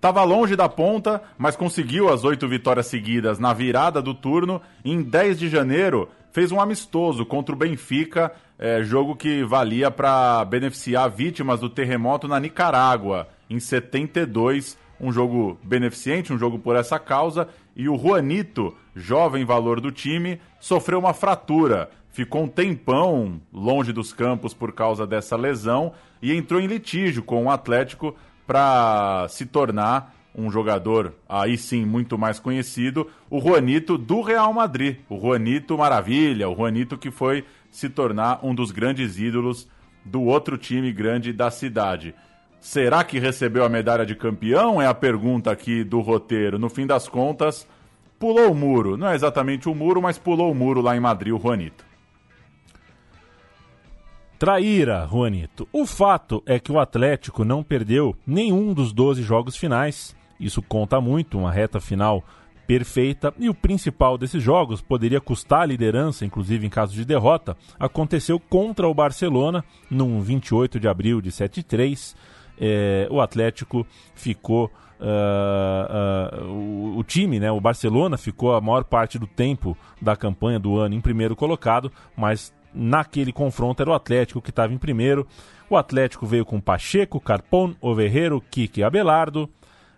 [0.00, 4.60] Tava longe da ponta, mas conseguiu as oito vitórias seguidas na virada do turno.
[4.84, 10.44] Em 10 de janeiro, fez um amistoso contra o Benfica, é, jogo que valia para
[10.44, 13.28] beneficiar vítimas do terremoto na Nicarágua.
[13.48, 19.80] Em 72, um jogo beneficente, um jogo por essa causa, e o Juanito, jovem valor
[19.80, 21.90] do time, sofreu uma fratura.
[22.10, 27.44] Ficou um tempão longe dos campos por causa dessa lesão e entrou em litígio com
[27.44, 34.20] o Atlético para se tornar um jogador aí sim muito mais conhecido, o Juanito do
[34.20, 34.98] Real Madrid.
[35.08, 39.66] O Juanito Maravilha, o Juanito que foi se tornar um dos grandes ídolos
[40.04, 42.14] do outro time grande da cidade.
[42.60, 44.80] Será que recebeu a medalha de campeão?
[44.82, 46.58] É a pergunta aqui do roteiro.
[46.58, 47.66] No fim das contas,
[48.18, 48.96] pulou o muro.
[48.96, 51.84] Não é exatamente o muro, mas pulou o muro lá em Madrid, o Juanito.
[54.38, 55.66] Traíra, Juanito.
[55.72, 60.14] O fato é que o Atlético não perdeu nenhum dos 12 jogos finais.
[60.38, 62.22] Isso conta muito, uma reta final
[62.66, 63.32] perfeita.
[63.38, 68.38] E o principal desses jogos poderia custar a liderança, inclusive em caso de derrota, aconteceu
[68.38, 72.14] contra o Barcelona, num 28 de abril de 7-3.
[72.58, 74.70] É, o Atlético ficou.
[74.98, 80.16] Uh, uh, o, o, time, né, o Barcelona, ficou a maior parte do tempo da
[80.16, 84.78] campanha do ano em primeiro colocado, mas naquele confronto era o Atlético que estava em
[84.78, 85.26] primeiro.
[85.68, 89.50] O Atlético veio com Pacheco, Carpon, Overreiro, Kike Abelardo,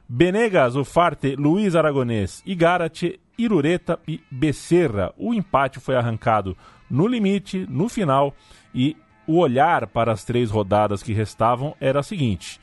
[0.08, 5.12] Benegas, Ufarte, Luiz Aragonês, Igarate, Irureta e Becerra.
[5.16, 6.56] O empate foi arrancado
[6.90, 8.34] no limite, no final,
[8.74, 8.96] e
[9.28, 12.58] o olhar para as três rodadas que restavam era o seguinte: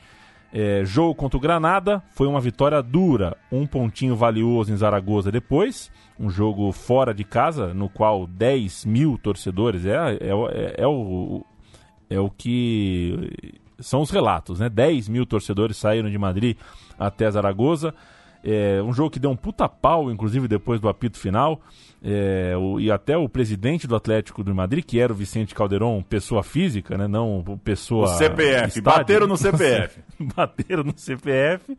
[0.52, 5.90] é, jogo contra o Granada foi uma vitória dura, um pontinho valioso em Zaragoza depois,
[6.18, 11.44] um jogo fora de casa, no qual 10 mil torcedores é, é, é, é o,
[12.10, 14.68] é o que são os relatos, né?
[14.68, 16.56] 10 mil torcedores saíram de Madrid
[16.98, 17.94] até Zaragoza.
[18.42, 21.60] É, um jogo que deu um puta pau, inclusive depois do apito final.
[22.08, 26.00] É, o, e até o presidente do Atlético do Madrid, que era o Vicente Calderon,
[26.04, 27.08] pessoa física, né?
[27.08, 28.04] Não pessoa.
[28.04, 28.82] O CPF, estádio.
[28.82, 30.00] bateram no CPF.
[30.36, 31.76] bateram no CPF.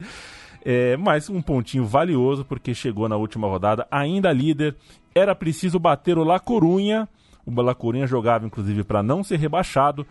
[0.66, 4.76] É, mas um pontinho valioso, porque chegou na última rodada, ainda líder.
[5.16, 7.08] Era preciso bater o La Corunha.
[7.46, 10.06] O La Corunha jogava, inclusive, para não ser rebaixado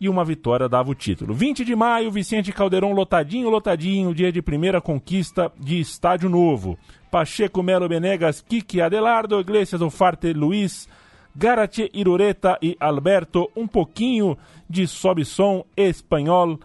[0.00, 1.34] e uma vitória dava o título.
[1.34, 6.78] 20 de maio, Vicente Caldeirão lotadinho, lotadinho, dia de primeira conquista de estádio novo.
[7.10, 10.88] Pacheco Melo Benegas, Kiki Adelardo, Iglesias Ofarte Luiz,
[11.36, 16.58] Garate Irureta e Alberto, um pouquinho de sobe-som espanhol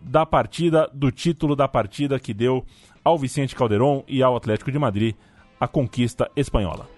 [0.00, 2.64] da partida, do título da partida que deu
[3.04, 5.14] ao Vicente Caldeirão e ao Atlético de Madrid
[5.60, 6.97] a conquista espanhola.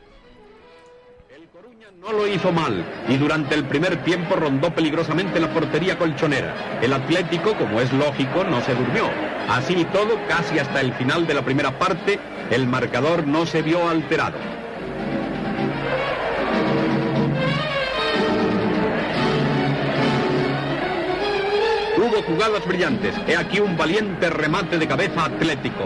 [2.00, 6.78] No lo hizo mal y durante el primer tiempo rondó peligrosamente la portería colchonera.
[6.80, 9.04] El Atlético, como es lógico, no se durmió.
[9.50, 12.18] Así y todo, casi hasta el final de la primera parte,
[12.50, 14.38] el marcador no se vio alterado.
[21.98, 23.14] Hubo jugadas brillantes.
[23.28, 25.84] He aquí un valiente remate de cabeza atlético.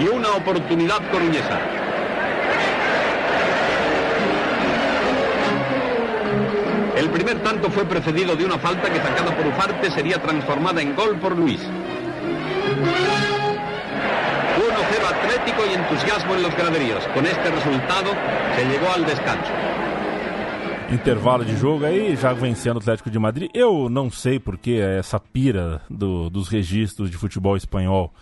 [0.00, 1.60] Y una oportunidad coruñesa.
[6.96, 10.94] El primer tanto fue precedido de una falta que sacada por Ufarte sería transformada en
[10.94, 11.60] gol por Luis.
[11.60, 11.70] 1-0
[15.04, 17.06] Atlético y entusiasmo en los graderíos.
[17.08, 18.10] Con este resultado
[18.56, 19.52] se llegó al descanso.
[20.90, 23.50] intervalo de jogo aí, já vencendo o Atlético de Madrid.
[23.52, 28.12] Eu não sei porque essa pira do, dos registros de futebol espanhol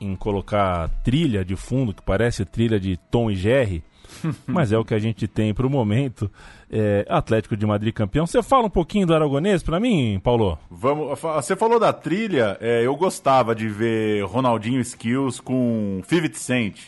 [0.00, 3.82] em colocar trilha de fundo, que parece trilha de Tom e Jerry,
[4.46, 6.30] mas é o que a gente tem para o momento.
[6.70, 8.26] É, Atlético de Madrid campeão.
[8.26, 10.58] Você fala um pouquinho do Aragonês para mim, Paulo?
[10.70, 11.18] Vamos.
[11.18, 12.58] Você falou da trilha.
[12.60, 16.78] É, eu gostava de ver Ronaldinho Skills com 50 Cent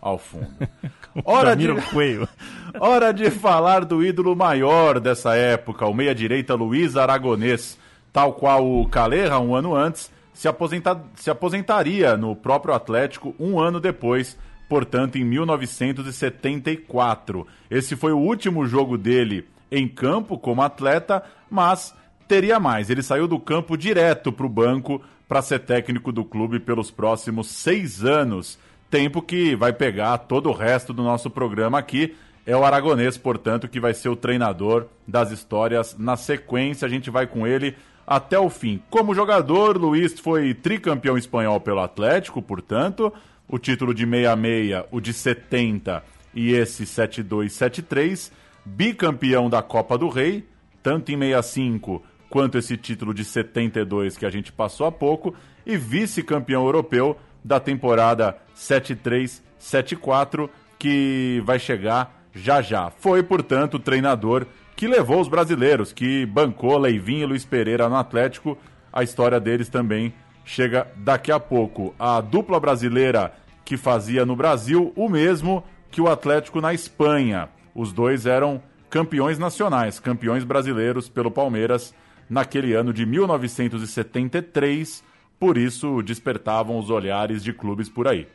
[0.00, 0.48] ao fundo.
[1.24, 1.68] Hora de,
[2.80, 7.78] hora de falar do ídolo maior dessa época, o meia-direita Luiz Aragonês,
[8.12, 13.58] tal qual o Calera um ano antes, se, aposenta, se aposentaria no próprio Atlético um
[13.58, 14.36] ano depois,
[14.68, 17.46] portanto em 1974.
[17.70, 21.94] Esse foi o último jogo dele em campo como atleta, mas
[22.28, 22.90] teria mais.
[22.90, 27.48] Ele saiu do campo direto para o banco para ser técnico do clube pelos próximos
[27.48, 28.58] seis anos.
[28.90, 32.14] Tempo que vai pegar todo o resto do nosso programa aqui.
[32.46, 35.96] É o Aragonês, portanto, que vai ser o treinador das histórias.
[35.98, 37.74] Na sequência, a gente vai com ele
[38.06, 38.82] até o fim.
[38.90, 43.12] Como jogador, Luiz foi tricampeão espanhol pelo Atlético, portanto,
[43.48, 46.02] o título de 66, o de 70
[46.34, 48.30] e esse 72-73,
[48.64, 50.46] bicampeão da Copa do Rei,
[50.82, 55.76] tanto em 65 quanto esse título de 72 que a gente passou há pouco, e
[55.76, 62.90] vice-campeão europeu da temporada 73-74, que vai chegar já já.
[62.90, 64.46] Foi, portanto, treinador
[64.84, 68.58] que levou os brasileiros, que bancou Leivinho e Luiz Pereira no Atlético.
[68.92, 70.12] A história deles também
[70.44, 71.94] chega daqui a pouco.
[71.98, 73.32] A dupla brasileira
[73.64, 77.48] que fazia no Brasil o mesmo que o Atlético na Espanha.
[77.74, 81.94] Os dois eram campeões nacionais, campeões brasileiros pelo Palmeiras
[82.28, 85.02] naquele ano de 1973,
[85.40, 88.28] por isso despertavam os olhares de clubes por aí.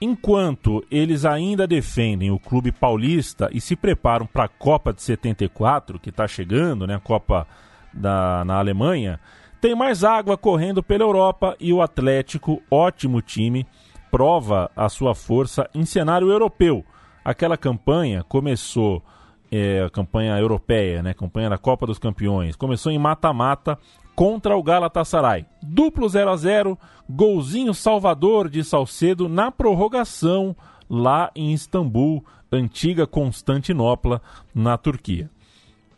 [0.00, 5.98] Enquanto eles ainda defendem o clube paulista e se preparam para a Copa de 74,
[5.98, 7.46] que está chegando, né, a Copa
[7.92, 9.20] da, na Alemanha,
[9.60, 13.66] tem mais água correndo pela Europa e o Atlético, ótimo time,
[14.10, 16.82] prova a sua força em cenário europeu.
[17.22, 19.04] Aquela campanha começou,
[19.52, 23.78] é, a campanha europeia, né, campanha da Copa dos Campeões, começou em mata-mata
[24.20, 25.46] contra o Galatasaray.
[25.62, 26.78] Duplo 0 a 0
[27.08, 30.54] golzinho Salvador de Salcedo na prorrogação
[30.90, 34.20] lá em Istambul, antiga Constantinopla,
[34.54, 35.30] na Turquia.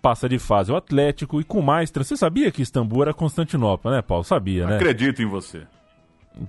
[0.00, 1.90] Passa de fase o Atlético e com mais.
[1.90, 4.22] Você sabia que Istambul era Constantinopla, né, Paulo?
[4.22, 4.76] Sabia, né?
[4.76, 5.62] Acredito em você.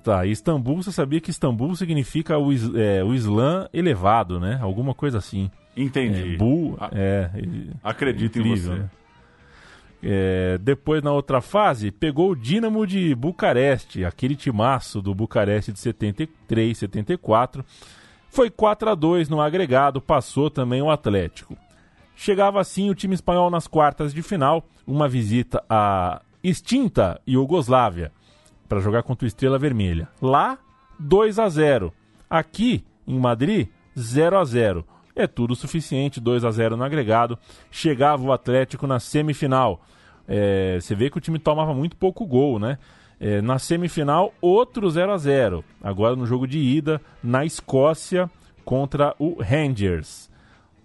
[0.04, 4.60] Tá, Istambul, você sabia que Istambul significa o, é, o Islã elevado, né?
[4.62, 5.50] Alguma coisa assim.
[5.76, 6.36] Entendi.
[6.36, 7.32] É, Bu, é,
[7.84, 8.80] Acredito incrível, em você.
[8.84, 8.90] Né?
[10.06, 15.80] É, depois, na outra fase, pegou o Dinamo de Bucareste, aquele timaço do Bucareste de
[15.80, 17.64] 73, 74.
[18.30, 21.56] Foi 4 a 2 no agregado, passou também o Atlético.
[22.16, 28.12] Chegava assim o time espanhol nas quartas de final, uma visita à extinta Iugoslávia
[28.68, 30.10] para jogar contra o Estrela Vermelha.
[30.22, 30.58] Lá,
[31.00, 31.94] 2 a 0.
[32.30, 34.86] Aqui, em Madrid, 0 a 0.
[35.16, 37.38] É tudo suficiente, 2 a 0 no agregado.
[37.72, 39.82] Chegava o Atlético na semifinal.
[40.28, 42.78] É, você vê que o time tomava muito pouco gol, né?
[43.20, 48.30] É, na semifinal, outro 0 a 0 Agora no jogo de ida, na Escócia,
[48.66, 50.30] contra o Rangers.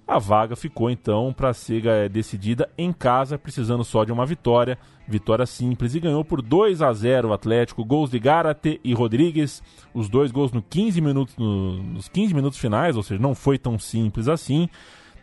[0.08, 4.78] A vaga ficou então para ser é, decidida em casa, precisando só de uma vitória.
[5.06, 7.84] Vitória simples e ganhou por 2 a 0 o Atlético.
[7.84, 9.62] Gols de Garate e Rodrigues.
[9.92, 13.58] Os dois gols no 15 minutos, no, nos 15 minutos finais, ou seja, não foi
[13.58, 14.70] tão simples assim.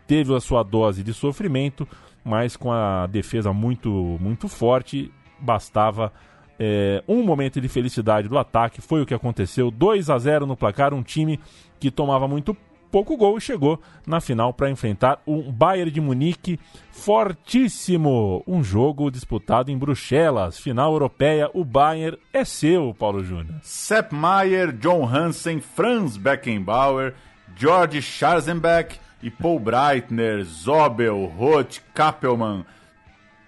[0.05, 1.87] Teve a sua dose de sofrimento,
[2.25, 6.11] mas com a defesa muito, muito forte, bastava
[6.59, 8.81] é, um momento de felicidade do ataque.
[8.81, 9.69] Foi o que aconteceu.
[9.69, 10.93] 2 a 0 no placar.
[10.93, 11.39] Um time
[11.79, 12.57] que tomava muito
[12.91, 16.59] pouco gol e chegou na final para enfrentar um Bayern de Munique
[16.91, 18.43] fortíssimo.
[18.47, 21.49] Um jogo disputado em Bruxelas, final europeia.
[21.53, 23.59] O Bayern é seu, Paulo Júnior.
[23.61, 27.13] Sepp Maier, John Hansen, Franz Beckenbauer,
[27.55, 32.63] George Scharzenbeck e Paul Breitner, Zobel, Roth, Kappelmann,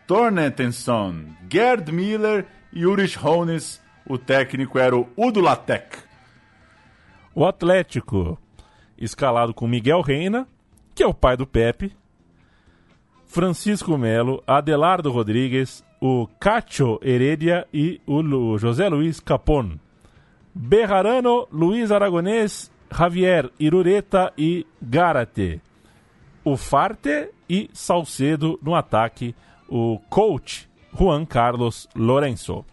[0.07, 3.79] Tornetensson, Gerd Miller e Ulrich Hones.
[4.03, 5.97] O técnico era o Udo Lattek.
[7.35, 8.39] O Atlético,
[8.97, 10.47] escalado com Miguel Reina,
[10.95, 11.95] que é o pai do Pepe,
[13.27, 19.77] Francisco Melo, Adelardo Rodrigues, o Cacho Heredia e o José Luiz Capon.
[20.55, 25.61] Berrarano, Luiz Aragonês, Javier Irureta e Garate.
[26.49, 29.35] O Farte e Salcedo no ataque,
[29.67, 32.63] o coach Juan Carlos Lourenço.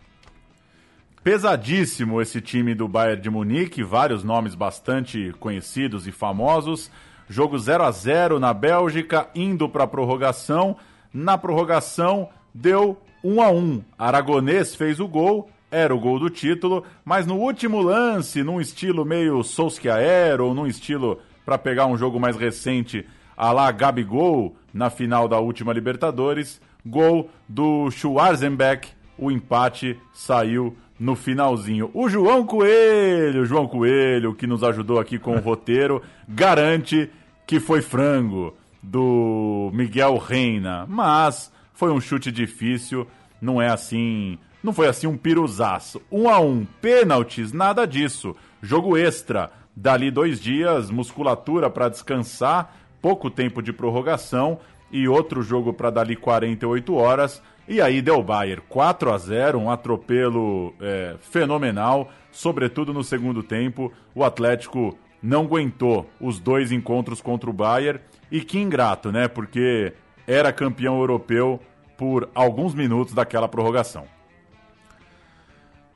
[1.24, 6.88] Pesadíssimo esse time do Bayern de Munique, vários nomes bastante conhecidos e famosos.
[7.28, 10.76] Jogo 0 a 0 na Bélgica, indo para a prorrogação.
[11.12, 13.82] Na prorrogação deu 1 a 1.
[13.98, 19.04] Aragonês fez o gol, era o gol do título, mas no último lance, num estilo
[19.04, 23.04] meio Solskjaer ou num estilo para pegar um jogo mais recente,
[23.36, 31.14] a lá Gabigol na final da última Libertadores, gol do Schwarzenbeck, o empate saiu no
[31.14, 31.90] finalzinho.
[31.94, 37.10] O João Coelho, João Coelho, que nos ajudou aqui com o roteiro, garante
[37.46, 43.06] que foi frango do Miguel Reina, mas foi um chute difícil,
[43.40, 46.00] não é assim, não foi assim um piruzaço.
[46.10, 48.34] Um a um, pênaltis, nada disso.
[48.62, 54.58] Jogo extra, dali dois dias, musculatura para descansar, pouco tempo de prorrogação
[54.90, 59.70] e outro jogo para dali 48 horas e aí deu Bayern 4 a 0 um
[59.70, 63.92] atropelo é, fenomenal, sobretudo no segundo tempo.
[64.14, 68.00] O Atlético não aguentou os dois encontros contra o Bayern.
[68.30, 69.28] E que ingrato, né?
[69.28, 69.92] Porque
[70.26, 71.60] era campeão europeu
[71.98, 74.06] por alguns minutos daquela prorrogação.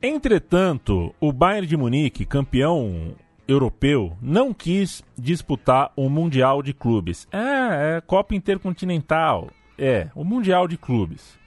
[0.02, 3.14] Entretanto, o Bayern de Munique, campeão
[3.48, 7.26] europeu, não quis disputar o Mundial de Clubes.
[7.32, 9.48] É, é Copa Intercontinental.
[9.78, 11.38] É, o Mundial de Clubes.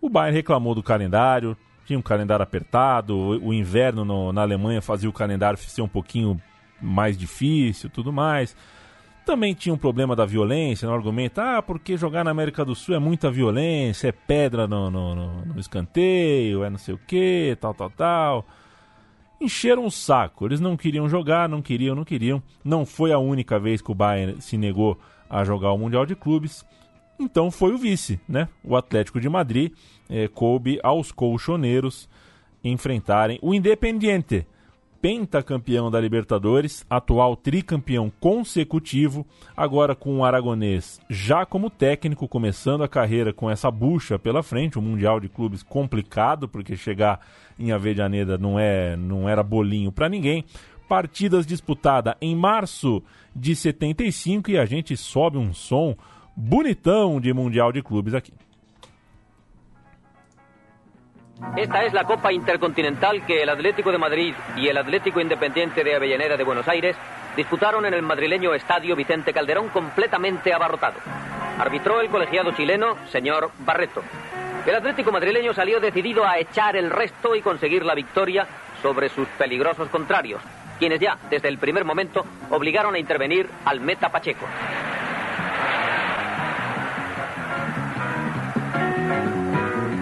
[0.00, 1.56] O Bayern reclamou do calendário,
[1.86, 5.88] tinha um calendário apertado, o, o inverno no, na Alemanha fazia o calendário ser um
[5.88, 6.40] pouquinho
[6.80, 8.56] mais difícil, tudo mais.
[9.24, 12.96] Também tinha um problema da violência no argumento, ah, porque jogar na América do Sul
[12.96, 17.56] é muita violência, é pedra no, no, no, no escanteio, é não sei o que,
[17.60, 18.46] tal, tal, tal.
[19.42, 22.40] Encheram o saco, eles não queriam jogar, não queriam, não queriam.
[22.64, 24.96] Não foi a única vez que o Bayern se negou
[25.28, 26.64] a jogar o Mundial de Clubes.
[27.18, 28.48] Então foi o vice, né?
[28.62, 29.72] O Atlético de Madrid
[30.08, 32.08] eh, coube aos colchoneiros
[32.62, 34.46] enfrentarem o Independiente,
[35.02, 39.26] pentacampeão da Libertadores, atual tricampeão consecutivo,
[39.56, 44.78] agora com o Aragonês já como técnico, começando a carreira com essa bucha pela frente,
[44.78, 47.18] um Mundial de Clubes complicado, porque chegar
[47.58, 50.44] em Avejaneda não, é, não era bolinho para ninguém.
[50.88, 53.02] Partidas disputada em março
[53.34, 55.96] de 75 e a gente sobe um som
[56.36, 58.32] bonitão de Mundial de Clubes aqui.
[61.56, 65.94] Esta es la Copa Intercontinental que el Atlético de Madrid y el Atlético Independiente de
[65.94, 66.96] Avellaneda de Buenos Aires
[67.36, 70.98] disputaron en el madrileño Estadio Vicente Calderón completamente abarrotado.
[71.58, 74.02] Arbitró el colegiado chileno, señor Barreto.
[74.66, 78.46] El Atlético madrileño salió decidido a echar el resto y conseguir la victoria
[78.80, 80.40] sobre sus peligrosos contrarios,
[80.78, 84.46] quienes ya, desde el primer momento, obligaron a intervenir al Meta Pacheco.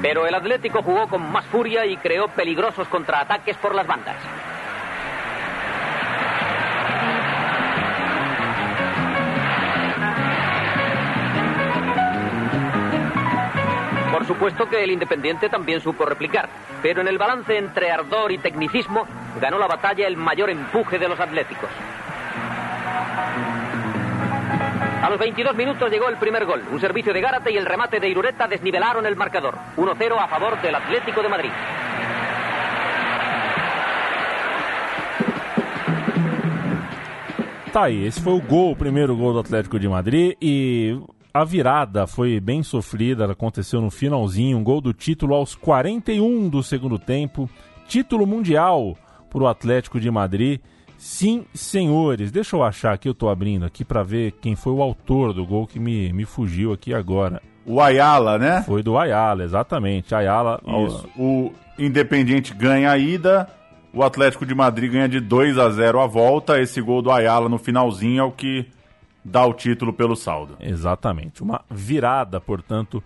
[0.02, 4.16] Pero el Atlético jugó con más furia y creó peligrosos contraataques por las bandas.
[14.10, 16.48] Por supuesto que el Independiente también supo replicar,
[16.82, 19.06] pero en el balance entre ardor y tecnicismo
[19.40, 21.70] ganó la batalla el mayor empuje de los Atléticos.
[25.02, 26.62] A los 22 minutos llegó el primer gol.
[26.70, 29.54] Un servicio de Gárate y el remate de Irureta desnivelaron el marcador.
[29.78, 31.50] 1-0 a favor del Atlético de Madrid.
[37.72, 40.98] Tá aí, esse foi o gol, o primeiro gol do Atlético de Madrid e
[41.32, 46.62] a virada foi bem sofrida, aconteceu no finalzinho, um gol do título aos 41 do
[46.62, 47.48] segundo tempo,
[47.86, 48.98] título mundial
[49.30, 50.60] para o Atlético de Madrid.
[51.00, 54.82] Sim, senhores, deixa eu achar aqui, eu tô abrindo aqui para ver quem foi o
[54.82, 57.40] autor do gol que me, me fugiu aqui agora.
[57.64, 58.62] O Ayala, né?
[58.66, 60.14] Foi do Ayala, exatamente.
[60.14, 60.60] Ayala.
[60.86, 61.08] Isso.
[61.16, 63.48] O Independiente ganha a ida,
[63.94, 66.60] o Atlético de Madrid ganha de 2 a 0 a volta.
[66.60, 68.66] Esse gol do Ayala no finalzinho é o que
[69.24, 70.58] dá o título pelo saldo.
[70.60, 71.42] Exatamente.
[71.42, 73.02] Uma virada, portanto,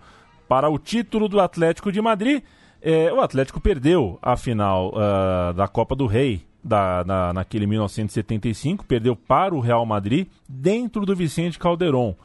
[0.49, 2.43] para o título do Atlético de Madrid.
[2.81, 8.85] É, o Atlético perdeu a final uh, da Copa do Rei da, na, naquele 1975,
[8.85, 12.15] perdeu para o Real Madrid dentro do Vicente Calderon.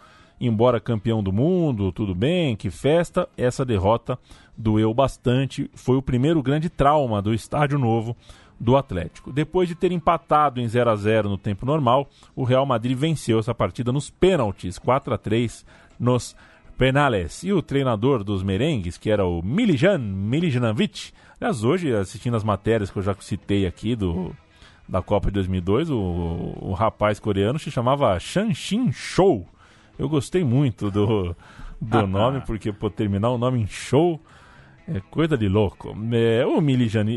[0.40, 4.18] Embora campeão do mundo, tudo bem, que festa, essa derrota
[4.56, 5.70] doeu bastante.
[5.74, 8.16] Foi o primeiro grande trauma do estádio novo
[8.58, 9.30] do Atlético.
[9.30, 13.38] Depois de ter empatado em 0 a 0 no tempo normal, o Real Madrid venceu
[13.38, 15.66] essa partida nos pênaltis, 4 a 3
[15.98, 16.34] nos
[16.78, 17.42] penales.
[17.42, 22.90] E o treinador dos merengues, que era o Milijan Milijanovic, aliás, hoje assistindo as matérias
[22.90, 24.36] que eu já citei aqui do
[24.86, 25.96] da Copa de 2002, o,
[26.60, 29.46] o rapaz coreano se chamava Shanshin Show.
[29.96, 31.36] Eu gostei muito do,
[31.80, 34.20] do nome, porque por terminar o nome em show
[34.88, 35.96] é coisa de louco.
[36.12, 37.08] É, o Milijanik,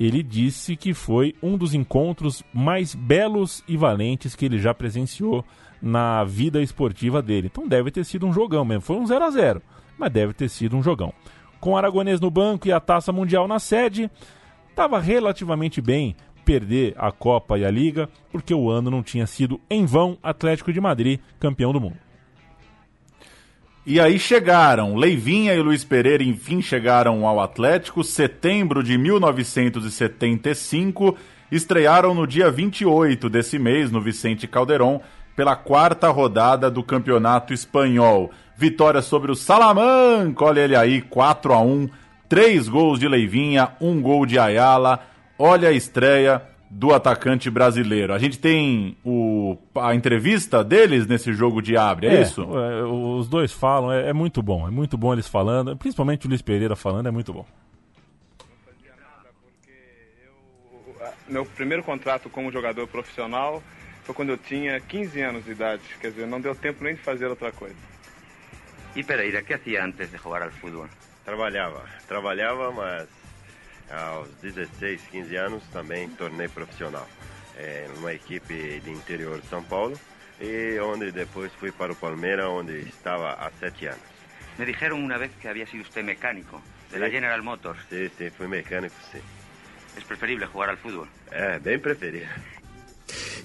[0.00, 5.44] ele disse que foi um dos encontros mais belos e valentes que ele já presenciou
[5.82, 7.48] na vida esportiva dele.
[7.52, 8.80] Então deve ter sido um jogão mesmo.
[8.80, 9.62] Foi um 0 a 0
[9.98, 11.12] mas deve ter sido um jogão.
[11.60, 14.10] Com Aragonês no banco e a Taça Mundial na sede,
[14.70, 19.60] estava relativamente bem perder a Copa e a Liga, porque o ano não tinha sido
[19.68, 21.98] em vão Atlético de Madrid campeão do mundo.
[23.84, 31.16] E aí chegaram, Leivinha e Luiz Pereira enfim chegaram ao Atlético, setembro de 1975,
[31.50, 35.00] estrearam no dia 28 desse mês no Vicente Calderón
[35.38, 38.32] pela quarta rodada do Campeonato Espanhol.
[38.56, 41.88] Vitória sobre o Salamanca, olha ele aí, 4 a 1
[42.28, 44.98] três gols de Leivinha, um gol de Ayala.
[45.38, 48.12] Olha a estreia do atacante brasileiro.
[48.12, 52.42] A gente tem o, a entrevista deles nesse jogo de abre, é, é isso?
[52.58, 56.28] É, os dois falam, é, é, muito bom, é muito bom eles falando, principalmente o
[56.28, 57.46] Luiz Pereira falando, é muito bom.
[61.28, 63.62] Meu primeiro contrato como jogador profissional
[64.08, 67.02] foi quando eu tinha 15 anos de idade, quer dizer, não deu tempo nem de
[67.02, 67.76] fazer outra coisa.
[68.96, 70.88] E Pereira, que fazia antes de jogar ao futebol?
[71.26, 73.06] Trabalhava, trabalhava, mas
[73.90, 77.06] aos 16, 15 anos também tornei profissional
[77.58, 80.00] é, numa equipe de interior de São Paulo
[80.40, 84.08] e onde depois fui para o Palmeiras, onde estava há sete anos.
[84.56, 86.98] Me dijeron una vez que había sido usted mecánico de sí.
[86.98, 87.78] la General Motors.
[87.90, 89.18] Sí, sí, fui mecánico, sí.
[89.98, 91.08] ¿Es preferible jugar al fútbol?
[91.30, 92.26] É, bem preferido.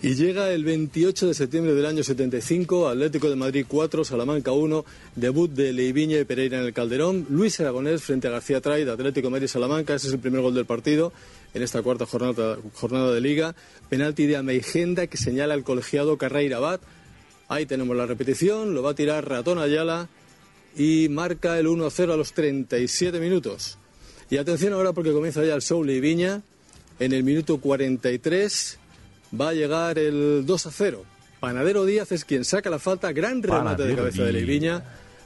[0.04, 4.84] Y llega el 28 de septiembre del año 75, Atlético de Madrid 4, Salamanca 1,
[5.16, 9.28] debut de Leiviña y Pereira en el Calderón, Luis Aragonés frente a García Traid, Atlético
[9.28, 11.14] de Madrid Salamanca, ese es el primer gol del partido
[11.54, 13.56] en esta cuarta jornada, jornada de liga,
[13.88, 16.82] penalti de Ameigenda que señala el colegiado Carreira Abad,
[17.48, 20.10] ahí tenemos la repetición, lo va a tirar Ratón Ayala
[20.76, 23.78] y marca el 1-0 a los 37 minutos.
[24.30, 26.42] Y atención ahora porque comienza ya el show Leiviña,
[27.00, 28.80] en el minuto 43
[29.40, 31.04] va a llegar el 2 a 0.
[31.40, 34.34] Panadero Díaz es quien saca la falta, gran remate Panadero de cabeza de Díaz.
[34.34, 34.84] Leiviña.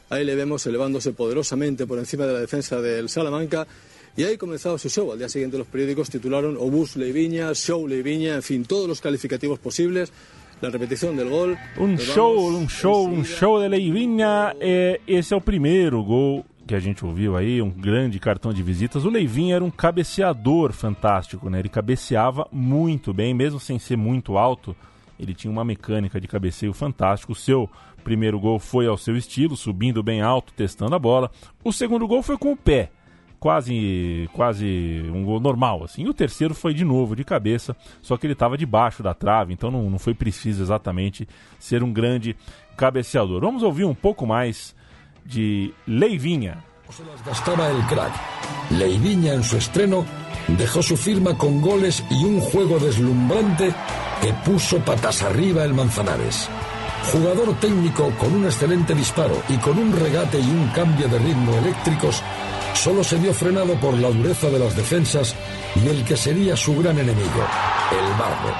[0.10, 3.68] Ahí le vemos elevándose poderosamente por encima de la defensa del Salamanca.
[4.16, 5.12] Y ahí comenzaba su show.
[5.12, 9.60] Al día siguiente los periódicos titularon Obús Leiviña, Show Leiviña, en fin, todos los calificativos
[9.60, 10.12] posibles.
[10.60, 11.56] La repetición del gol.
[11.78, 14.56] Nos show, um show, um show de Leivinha.
[14.60, 18.62] É, esse é o primeiro gol que a gente ouviu aí, um grande cartão de
[18.62, 19.06] visitas.
[19.06, 21.60] O Leivinha era um cabeceador fantástico, né?
[21.60, 24.76] Ele cabeceava muito bem, mesmo sem ser muito alto.
[25.20, 27.32] Ele tinha uma mecânica de cabeceio fantástico.
[27.32, 27.70] O seu
[28.04, 31.32] primeiro gol foi ao seu estilo, subindo bem alto, testando a bola.
[31.64, 32.92] O segundo gol foi com o pé,
[33.40, 36.04] quase quase um gol normal assim.
[36.04, 39.54] E o terceiro foi de novo de cabeça, só que ele estava debaixo da trave,
[39.54, 41.28] então não, não foi preciso exatamente
[41.60, 42.36] ser um grande
[42.76, 43.42] cabeceador.
[43.42, 44.76] Vamos ouvir um pouco mais
[45.34, 46.64] de Leivinha.
[46.90, 48.14] Se las gastaba el crack.
[48.72, 50.06] Leiviña en su estreno
[50.48, 53.74] dejó su firma con goles y un juego deslumbrante
[54.22, 56.48] que puso patas arriba el Manzanares.
[57.12, 61.54] Jugador técnico con un excelente disparo y con un regate y un cambio de ritmo
[61.58, 62.22] eléctricos,
[62.74, 65.36] solo se vio frenado por la dureza de las defensas
[65.76, 67.46] y el que sería su gran enemigo,
[67.92, 68.56] el barro.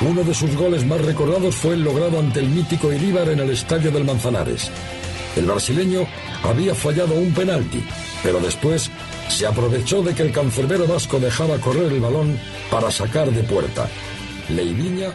[0.00, 3.50] Uno de sus goles más recordados fue el logrado ante el mítico Iríbar en el
[3.50, 4.70] estadio del Manzanares.
[5.36, 6.06] El brasileño
[6.42, 7.84] había fallado un penalti,
[8.22, 8.90] pero después
[9.28, 12.38] se aprovechó de que el cancerbero vasco dejaba correr el balón
[12.70, 13.88] para sacar de puerta.
[14.48, 15.12] Leivinha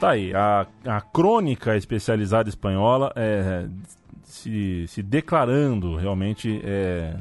[0.00, 3.66] Tá aí, a, a crônica especializada espanhola é,
[4.24, 6.58] se, se declarando realmente.
[6.64, 7.14] É,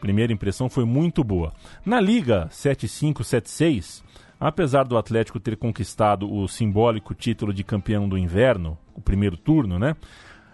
[0.00, 1.52] primeira impressão foi muito boa.
[1.84, 4.04] Na Liga 7576,
[4.38, 9.78] apesar do Atlético ter conquistado o simbólico título de campeão do inverno, o primeiro turno,
[9.78, 9.96] né?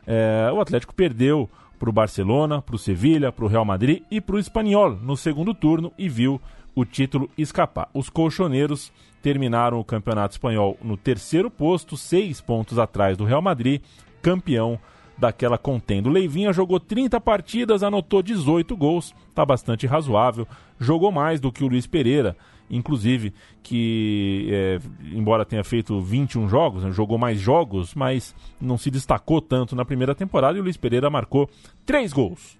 [0.07, 1.48] É, o Atlético perdeu
[1.78, 5.16] para o Barcelona, para o Sevilha, para o Real Madrid e para o Espanhol no
[5.16, 6.40] segundo turno e viu
[6.74, 7.88] o título escapar.
[7.92, 13.80] Os colchoneiros terminaram o campeonato espanhol no terceiro posto, seis pontos atrás do Real Madrid,
[14.20, 14.78] campeão
[15.16, 16.09] daquela contenda.
[16.09, 20.46] O Leivinha jogou 30 partidas, anotou 18 gols, está bastante razoável.
[20.80, 22.36] Jogou mais do que o Luiz Pereira,
[22.72, 24.80] inclusive, que, é,
[25.14, 29.84] embora tenha feito 21 jogos, né, jogou mais jogos, mas não se destacou tanto na
[29.84, 30.56] primeira temporada.
[30.56, 31.48] E o Luiz Pereira marcou
[31.84, 32.58] 3 gols.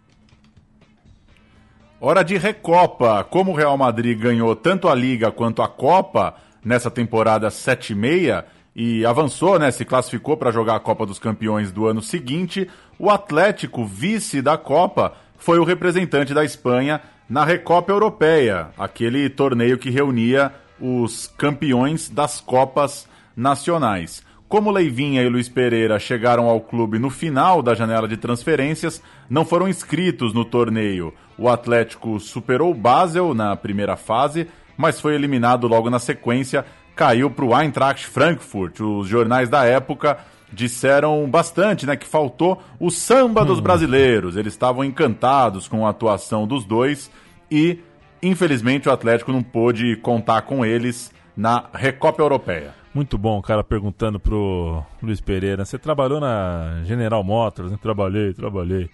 [1.99, 3.25] Hora de Recopa.
[3.25, 8.45] Como o Real Madrid ganhou tanto a Liga quanto a Copa nessa temporada 7,6
[8.75, 13.11] e avançou, né, se classificou para jogar a Copa dos Campeões do ano seguinte, o
[13.11, 17.01] Atlético, vice da Copa, foi o representante da Espanha
[17.33, 24.23] na Recopa Europeia, aquele torneio que reunia os campeões das Copas Nacionais.
[24.51, 29.47] Como Leivinha e Luiz Pereira chegaram ao clube no final da janela de transferências, não
[29.47, 31.15] foram inscritos no torneio.
[31.39, 37.31] O Atlético superou o Basel na primeira fase, mas foi eliminado logo na sequência, caiu
[37.31, 38.79] para o Eintracht Frankfurt.
[38.81, 40.19] Os jornais da época
[40.53, 44.37] disseram bastante, né, que faltou o samba dos brasileiros.
[44.37, 47.11] Eles estavam encantados com a atuação dos dois
[47.53, 47.79] e,
[48.23, 52.75] infelizmente, o Atlético não pôde contar com eles na Recopa Europeia.
[52.95, 57.79] Muito bom, o cara perguntando pro Luiz Pereira, você trabalhou na General Motors, né?
[57.81, 58.91] Trabalhei, trabalhei.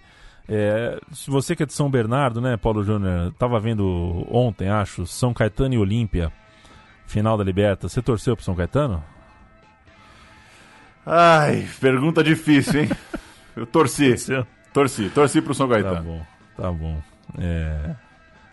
[0.47, 5.33] É, você que é de São Bernardo, né, Paulo Júnior, tava vendo ontem, acho, São
[5.33, 6.31] Caetano e Olímpia,
[7.05, 7.87] final da Liberta.
[7.87, 9.03] Você torceu pro São Caetano?
[11.05, 12.89] Ai, pergunta difícil, hein?
[13.55, 14.15] Eu torci.
[14.73, 15.95] Torci, torci pro São Caetano.
[15.95, 16.25] Tá bom,
[16.57, 17.01] tá bom.
[17.37, 17.95] É...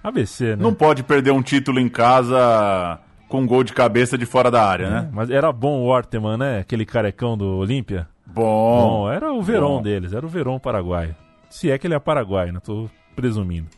[0.09, 0.63] ABC, né?
[0.63, 2.99] Não pode perder um título em casa
[3.29, 5.11] com um gol de cabeça de fora da área, É, né?
[5.13, 6.61] Mas era bom o Orteman, né?
[6.61, 8.09] Aquele carecão do Olímpia.
[8.25, 9.11] Bom.
[9.11, 9.83] Era o Verón Bom.
[9.83, 11.15] deles, era o Verón paraguaio.
[11.51, 12.61] Se é que ele é paraguaio, né?
[12.63, 13.69] Tô presumindo.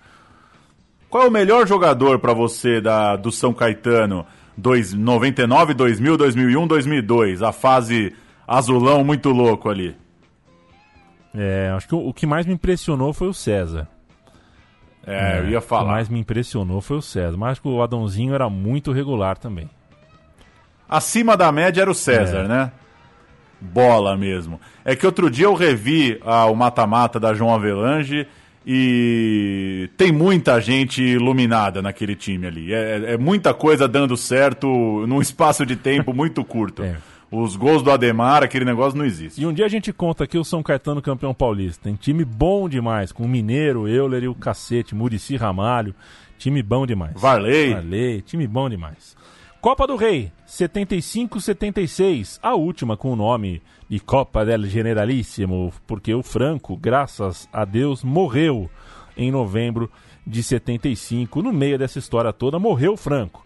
[1.09, 4.27] Qual é o melhor jogador pra você da, do São Caetano?
[4.57, 7.43] Dois, 99, 2000, 2001, 2002.
[7.43, 8.13] A fase
[8.47, 9.97] azulão muito louco ali.
[11.35, 13.89] É, acho que o, o que mais me impressionou foi o César.
[15.07, 15.93] É, eu ia O que falar.
[15.93, 17.37] mais me impressionou foi o César.
[17.37, 19.69] Mas acho que o Adãozinho era muito regular também.
[20.89, 22.49] Acima da média era o César, É.
[22.49, 22.73] né?
[23.61, 24.61] Bola mesmo.
[24.85, 28.27] É que outro dia eu revi ah, o mata-mata da João Avelange
[28.71, 32.73] E tem muita gente iluminada naquele time ali.
[32.75, 34.69] É, é muita coisa dando certo
[35.07, 36.83] num espaço de tempo muito curto.
[36.89, 36.97] É.
[37.31, 39.41] Os gols do Ademar, aquele negócio não existe.
[39.41, 41.85] E um dia a gente conta aqui o São Caetano campeão paulista.
[41.85, 45.95] Tem time bom demais, com o Mineiro, Euler e o cacete, Murici Ramalho.
[46.39, 47.13] Time bom demais.
[47.21, 47.75] Varley.
[47.75, 49.15] Varley, time bom demais.
[49.61, 56.23] Copa do Rei, 75-76, a última com o nome de Copa del Generalíssimo, porque o
[56.23, 58.71] Franco, graças a Deus, morreu
[59.17, 59.91] em novembro
[60.25, 61.43] de 75.
[61.43, 63.45] No meio dessa história toda, morreu o Franco.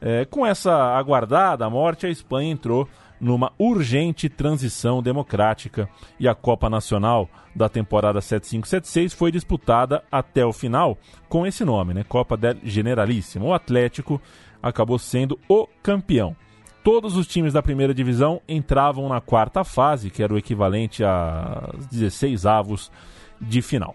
[0.00, 2.88] É, com essa aguardada morte, a Espanha entrou
[3.20, 10.52] numa urgente transição democrática e a Copa Nacional da temporada 75-76 foi disputada até o
[10.52, 10.96] final
[11.28, 12.04] com esse nome, né?
[12.08, 13.46] Copa del Generalíssimo.
[13.46, 14.20] O Atlético
[14.62, 16.34] acabou sendo o campeão.
[16.82, 21.74] Todos os times da primeira divisão entravam na quarta fase, que era o equivalente a
[21.90, 22.90] 16 avos
[23.38, 23.94] de final.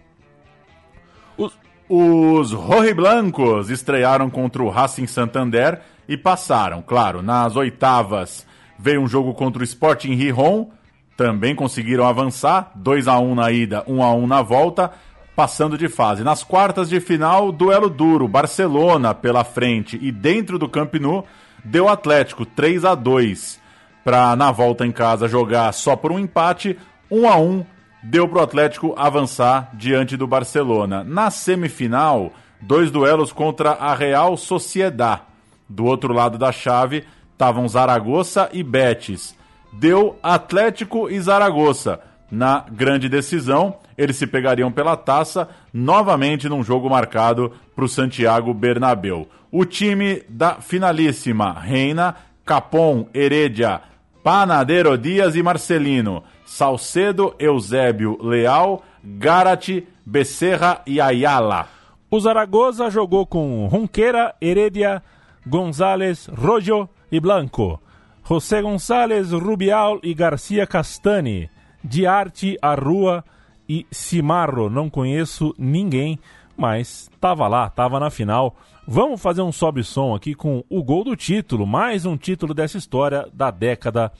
[1.35, 1.57] Os,
[1.89, 8.45] os Rojiblancos estrearam contra o Racing Santander e passaram, claro, nas oitavas
[8.77, 10.69] veio um jogo contra o Sporting Rijon,
[11.17, 14.91] também conseguiram avançar, 2 a 1 na ida, 1 a 1 na volta,
[15.35, 16.23] passando de fase.
[16.23, 21.25] Nas quartas de final, duelo duro, Barcelona pela frente e dentro do Camp Nou,
[21.63, 23.59] deu Atlético 3 a 2
[24.03, 26.77] para na volta em casa jogar só por um empate,
[27.09, 27.65] 1 a 1
[28.03, 31.03] deu para o Atlético avançar diante do Barcelona.
[31.03, 35.21] Na semifinal, dois duelos contra a Real Sociedad.
[35.67, 37.03] Do outro lado da chave
[37.35, 39.35] estavam Zaragoza e Betis.
[39.71, 41.99] Deu Atlético e Zaragoza.
[42.31, 48.53] Na grande decisão, eles se pegariam pela taça novamente num jogo marcado para o Santiago
[48.53, 49.27] Bernabéu.
[49.51, 52.15] O time da finalíssima reina
[52.45, 53.81] Capon, Heredia,
[54.23, 61.67] Panadeiro Dias e Marcelino, Salcedo, Eusébio, Leal, Garati, Becerra e Ayala.
[62.09, 65.03] O Zaragoza jogou com Ronqueira, Heredia,
[65.45, 67.79] González, Rojo e Blanco,
[68.27, 71.49] José González, Rubial e Garcia Castani,
[71.83, 73.23] Diarte, Arrua
[73.69, 74.69] e Cimarro.
[74.69, 76.19] Não conheço ninguém,
[76.57, 78.55] mas tava lá, tava na final.
[78.87, 83.27] Vamos fazer um sobe-som aqui com o gol do título, mais um título dessa história
[83.33, 84.11] da década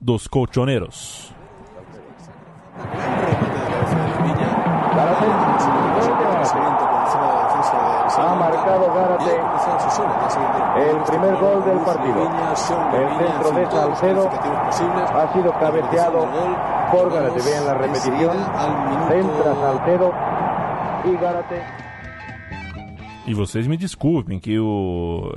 [0.00, 1.32] dos colchoneiros.
[8.16, 9.40] Ha marcado Gárate
[10.76, 12.30] el primer gol del partido.
[12.92, 16.28] El centro de Salcedo ha sido cabeceado
[16.90, 17.42] por Gárate.
[17.42, 18.36] Vean la repetición.
[19.08, 20.12] Centra Salcedo
[21.04, 21.62] y Gárate.
[23.26, 25.32] E vocês me desculpem que o,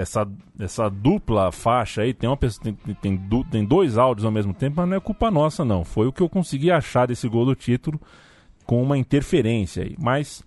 [0.00, 0.26] essa,
[0.58, 3.18] essa dupla faixa aí tem, uma, tem, tem,
[3.50, 5.84] tem dois áudios ao mesmo tempo, mas não é culpa nossa, não.
[5.84, 8.00] Foi o que eu consegui achar desse gol do título
[8.66, 9.94] com uma interferência aí.
[9.98, 10.42] Mas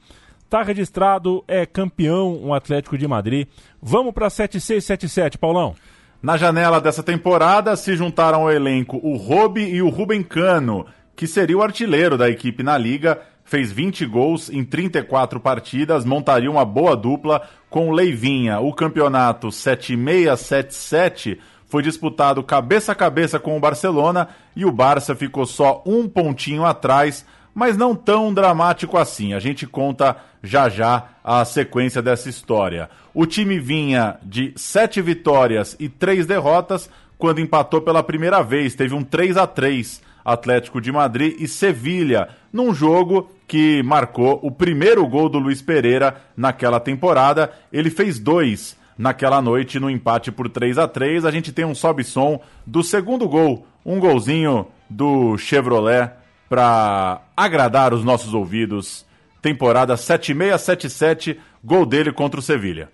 [0.54, 3.48] tá registrado, é campeão o um Atlético de Madrid.
[3.82, 5.74] Vamos para 7677, Paulão.
[6.22, 10.86] Na janela dessa temporada se juntaram ao elenco o Robe e o Ruben Cano,
[11.16, 16.52] que seria o artilheiro da equipe na liga fez 20 gols em 34 partidas, montaria
[16.52, 18.60] uma boa dupla com Leivinha.
[18.60, 25.48] O campeonato 7677 foi disputado cabeça a cabeça com o Barcelona e o Barça ficou
[25.48, 29.34] só um pontinho atrás, mas não tão dramático assim.
[29.34, 32.90] A gente conta já já a sequência dessa história.
[33.14, 36.90] O time vinha de sete vitórias e três derrotas
[37.24, 42.28] quando empatou pela primeira vez, teve um 3 a 3 Atlético de Madrid e Sevilha,
[42.52, 47.50] num jogo que marcou o primeiro gol do Luiz Pereira naquela temporada.
[47.72, 51.74] Ele fez dois naquela noite no empate por 3 a 3 A gente tem um
[51.74, 56.12] sobe-som do segundo gol, um golzinho do Chevrolet
[56.50, 59.06] para agradar os nossos ouvidos.
[59.44, 62.88] Temporada 7677, gol dele contra o Sevilha.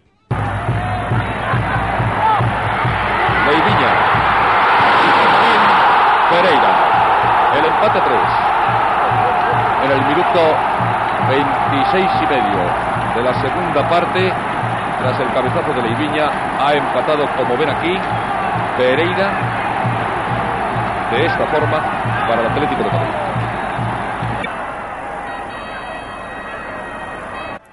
[3.45, 3.91] Leivinha.
[6.31, 6.71] Pereira.
[7.53, 8.19] El empate 3.
[9.83, 10.39] En el minuto
[11.29, 12.65] 26 y medio
[13.13, 14.33] de la segunda parte,
[15.01, 17.95] tras el cabezazo de Leiviña, ha empatado, como ven aquí,
[18.75, 19.29] Pereira
[21.11, 21.79] de esta forma
[22.27, 23.28] para el Atlético de Madrid.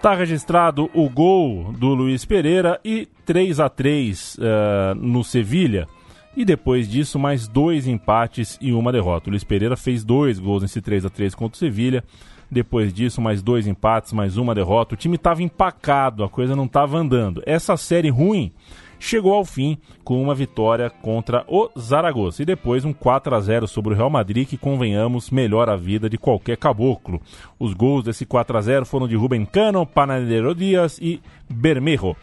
[0.07, 5.89] Está registrado o gol do Luiz Pereira e 3 a 3 uh, no Sevilha.
[6.37, 9.29] E depois disso, mais dois empates e uma derrota.
[9.29, 12.05] O Luiz Pereira fez dois gols nesse 3 a 3 contra o Sevilha.
[12.49, 14.95] Depois disso, mais dois empates, mais uma derrota.
[14.95, 17.43] O time estava empacado, a coisa não estava andando.
[17.45, 18.53] Essa série ruim
[18.99, 23.69] chegou ao fim com uma vitória contra o Zaragoza e depois um 4 a 0
[23.69, 27.21] sobre o Real Madrid que convenhamos melhora a vida de qualquer caboclo.
[27.59, 32.17] Os gols desse 4 a 0 foram de Ruben Cano, Panadero Dias e Bermejo.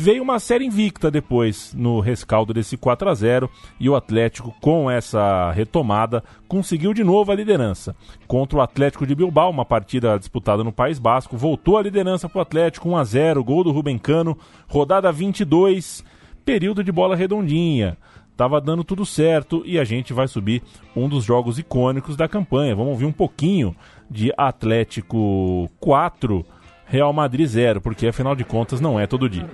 [0.00, 3.50] Veio uma série invicta depois no rescaldo desse 4 a 0
[3.80, 7.96] e o Atlético, com essa retomada, conseguiu de novo a liderança.
[8.24, 12.38] Contra o Atlético de Bilbao, uma partida disputada no País Basco, voltou a liderança para
[12.38, 16.04] o Atlético 1 a 0 gol do Rubem Cano, rodada 22,
[16.48, 17.98] período de bola redondinha.
[18.34, 20.62] Tava dando tudo certo e a gente vai subir
[20.96, 22.74] um dos jogos icônicos da campanha.
[22.74, 23.76] Vamos ouvir um pouquinho
[24.08, 26.46] de Atlético 4
[26.86, 29.46] Real Madrid 0, porque afinal de contas não é todo dia.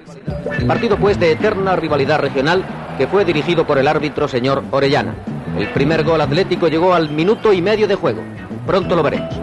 [0.69, 2.63] Partido pues de eterna rivalidad regional
[2.97, 5.17] que fue dirigido por el árbitro señor Orellana.
[5.59, 8.23] El primer gol atlético llegó al minuto y medio de juego.
[8.65, 9.35] Pronto lo veremos.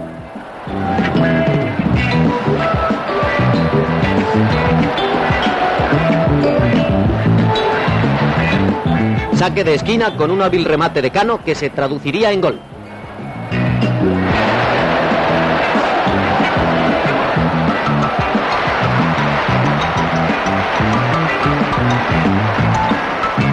[9.41, 12.59] Saque de esquina con un hábil remate de Cano que se traduciría en gol.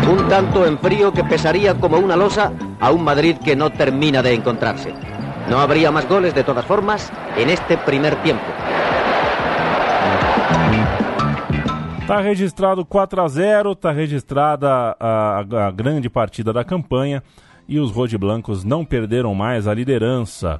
[0.07, 4.22] Un tanto en frío que pesaría como una losa a un Madrid que no termina
[4.22, 4.93] de encontrarse.
[5.49, 8.53] No habría más goles de todas formas en este primer tiempo.
[12.09, 17.22] Está registrado 4 a 0, está registrada a, a, grande partida da campanha
[17.68, 20.59] e os rojiblancos não perderam mais a liderança.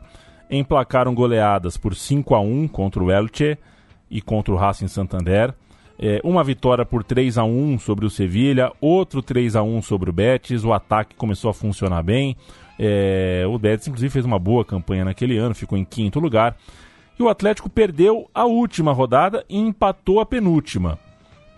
[0.51, 3.57] Emplacaram goleadas por 5 a 1 contra o Elche
[4.11, 5.55] e contra o Racing Santander.
[5.99, 10.11] É, uma vitória por 3 a 1 sobre o Sevilha, outro 3 a 1 sobre
[10.11, 10.65] o Betis.
[10.65, 12.37] O ataque começou a funcionar bem.
[12.79, 16.59] É, o Betis, inclusive, fez uma boa campanha naquele ano, ficou em quinto lugar.
[17.19, 20.99] E o Atlético perdeu a última rodada e empatou a penúltima.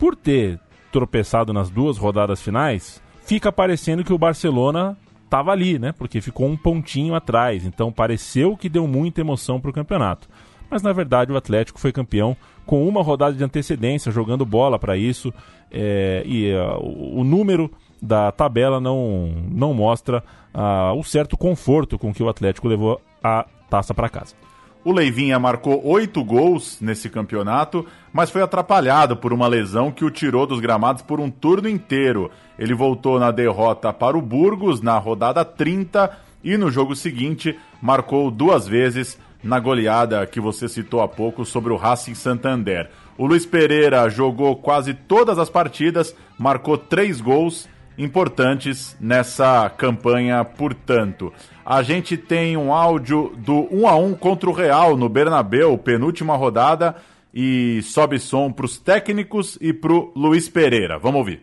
[0.00, 0.58] Por ter
[0.90, 5.92] tropeçado nas duas rodadas finais, fica parecendo que o Barcelona estava ali, né?
[5.92, 7.66] Porque ficou um pontinho atrás.
[7.66, 10.26] Então pareceu que deu muita emoção para o campeonato.
[10.70, 12.34] Mas na verdade o Atlético foi campeão
[12.64, 15.34] com uma rodada de antecedência, jogando bola para isso,
[15.70, 17.70] é, e uh, o número
[18.00, 20.24] da tabela não, não mostra
[20.54, 24.34] uh, o certo conforto com que o Atlético levou a taça para casa.
[24.82, 30.10] O Leivinha marcou oito gols nesse campeonato, mas foi atrapalhado por uma lesão que o
[30.10, 32.30] tirou dos gramados por um turno inteiro.
[32.58, 36.10] Ele voltou na derrota para o Burgos na rodada 30
[36.42, 41.72] e no jogo seguinte marcou duas vezes na goleada que você citou há pouco sobre
[41.72, 42.88] o Racing Santander.
[43.18, 47.68] O Luiz Pereira jogou quase todas as partidas, marcou três gols
[47.98, 51.30] importantes nessa campanha, portanto.
[51.64, 56.36] A gente tem um áudio do 1 a 1 contra o Real no Bernabéu, penúltima
[56.36, 56.96] rodada,
[57.32, 60.98] e sobe som para os técnicos e para o Luiz Pereira.
[60.98, 61.42] Vamos ouvir.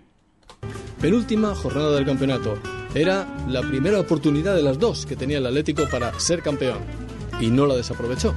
[0.99, 2.57] Penúltima jornada del campeonato.
[2.95, 6.79] Era la primera oportunidad de las que tenía el Atlético para ser campeón.
[7.39, 8.33] y no la desaprovechó.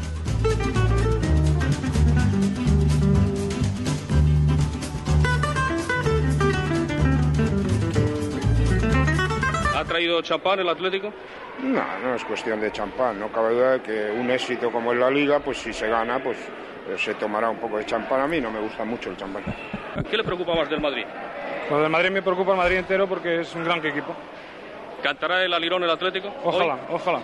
[9.91, 11.13] Traído champán el Atlético?
[11.65, 13.19] No, no es cuestión de champán.
[13.19, 16.23] No cabe duda de que un éxito como en la Liga, pues si se gana,
[16.23, 16.39] pues
[16.89, 18.21] eh, se tomará un poco de champán.
[18.21, 19.43] A mí no me gusta mucho el champán.
[20.09, 21.05] ¿Qué le preocupa más del Madrid?
[21.69, 24.15] Pues del Madrid me preocupa el Madrid entero porque es un gran equipo.
[25.03, 26.33] ¿Cantará el alirón el Atlético?
[26.45, 26.81] Ojalá, hoy?
[26.95, 27.21] ojalá.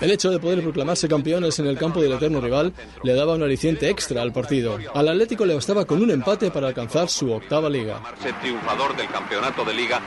[0.00, 3.42] El hecho de poder proclamarse campeones en el campo del eterno rival le daba un
[3.42, 4.78] aliciente extra al partido.
[4.94, 8.00] Al Atlético le bastaba con un empate para alcanzar su octava liga.
[8.40, 10.00] triunfador del campeonato de liga.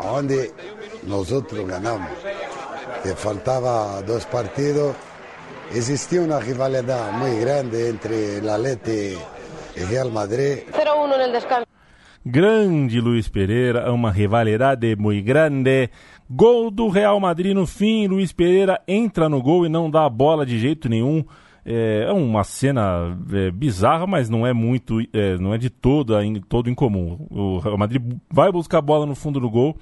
[0.00, 0.52] Donde
[1.06, 2.10] nosotros ganamos,
[3.02, 4.94] que faltaba dos partidos,
[5.74, 9.20] existía una rivalidad muy grande entre el Atlético
[9.76, 10.58] y Real Madrid.
[10.72, 11.66] 0-1 en el descanso.
[12.24, 15.90] Grande Luiz Pereira, uma rivalidade muito grande.
[16.30, 20.10] Gol do Real Madrid no fim, Luiz Pereira entra no gol e não dá a
[20.10, 21.24] bola de jeito nenhum.
[21.64, 26.14] É, é uma cena é, bizarra, mas não é muito, é, não é de todo,
[26.48, 27.26] todo incomum.
[27.30, 29.76] O Real Madrid vai buscar a bola no fundo do gol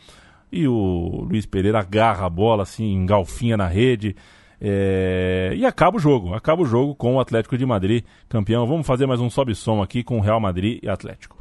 [0.53, 4.15] e o Luiz Pereira agarra a bola assim, engalfinha na rede.
[4.61, 8.67] É, e acaba o jogo, acaba o jogo com o Atlético de Madrid campeão.
[8.67, 11.40] Vamos fazer mais um sobe-som aqui com o Real Madrid e Atlético.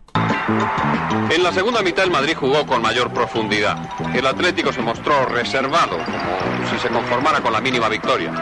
[1.30, 3.78] En la segunda mitad el Madrid jugó con mayor profundidad.
[4.16, 8.34] El Atlético se mostró reservado, como si se conformara con la mínima victoria.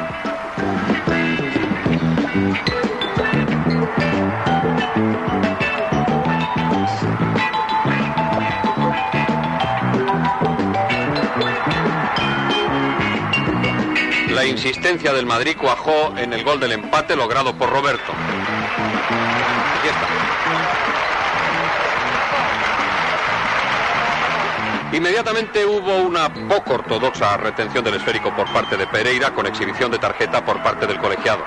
[14.30, 18.14] La insistencia del Madrid cuajó en el gol del empate logrado por Roberto.
[19.80, 20.17] Aquí está.
[24.94, 30.00] Inmediatamente hubo una poco ortodoxa retención del esférico por parte de Pereira con exhibición de
[30.00, 31.44] tarjeta por parte del colegiado.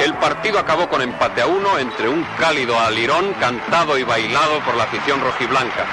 [0.00, 4.76] El partido acabó con empate a uno entre un cálido alirón cantado y bailado por
[4.76, 5.84] la afición rojiblanca.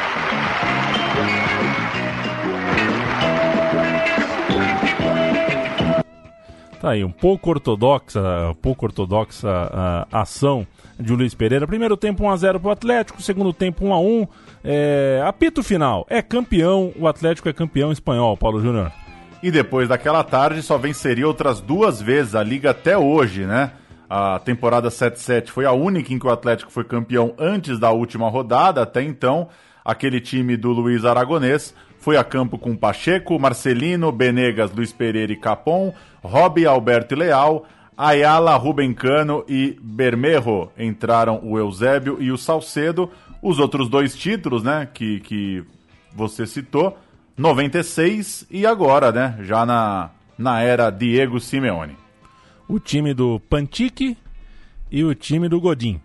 [6.85, 8.21] Tá aí, um pouco ortodoxa,
[8.61, 9.49] pouco ortodoxa
[10.11, 10.67] a ação
[10.99, 11.65] de Luiz Pereira.
[11.65, 14.27] Primeiro tempo 1x0 para o Atlético, segundo tempo 1x1.
[14.63, 18.91] É, apito final, é campeão, o Atlético é campeão espanhol, Paulo Júnior.
[19.41, 23.71] E depois daquela tarde só venceria outras duas vezes a Liga até hoje, né?
[24.07, 28.29] A temporada 7-7 foi a única em que o Atlético foi campeão antes da última
[28.29, 28.83] rodada.
[28.83, 29.49] Até então,
[29.83, 31.73] aquele time do Luiz Aragonês
[32.05, 35.91] foi a campo com Pacheco, Marcelino, Benegas, Luiz Pereira e Capon,
[36.21, 37.65] Rob, Alberto e Leal,
[37.97, 43.09] Ayala, Ruben Cano e Bermejo entraram o Eusébio e o Salcedo.
[43.41, 45.63] Os outros dois títulos, né, que, que
[46.13, 46.95] você citou,
[47.35, 51.97] 96 e agora, né, já na, na era Diego Simeone.
[52.67, 54.15] O time do Pantique
[54.91, 55.99] e o time do Godin,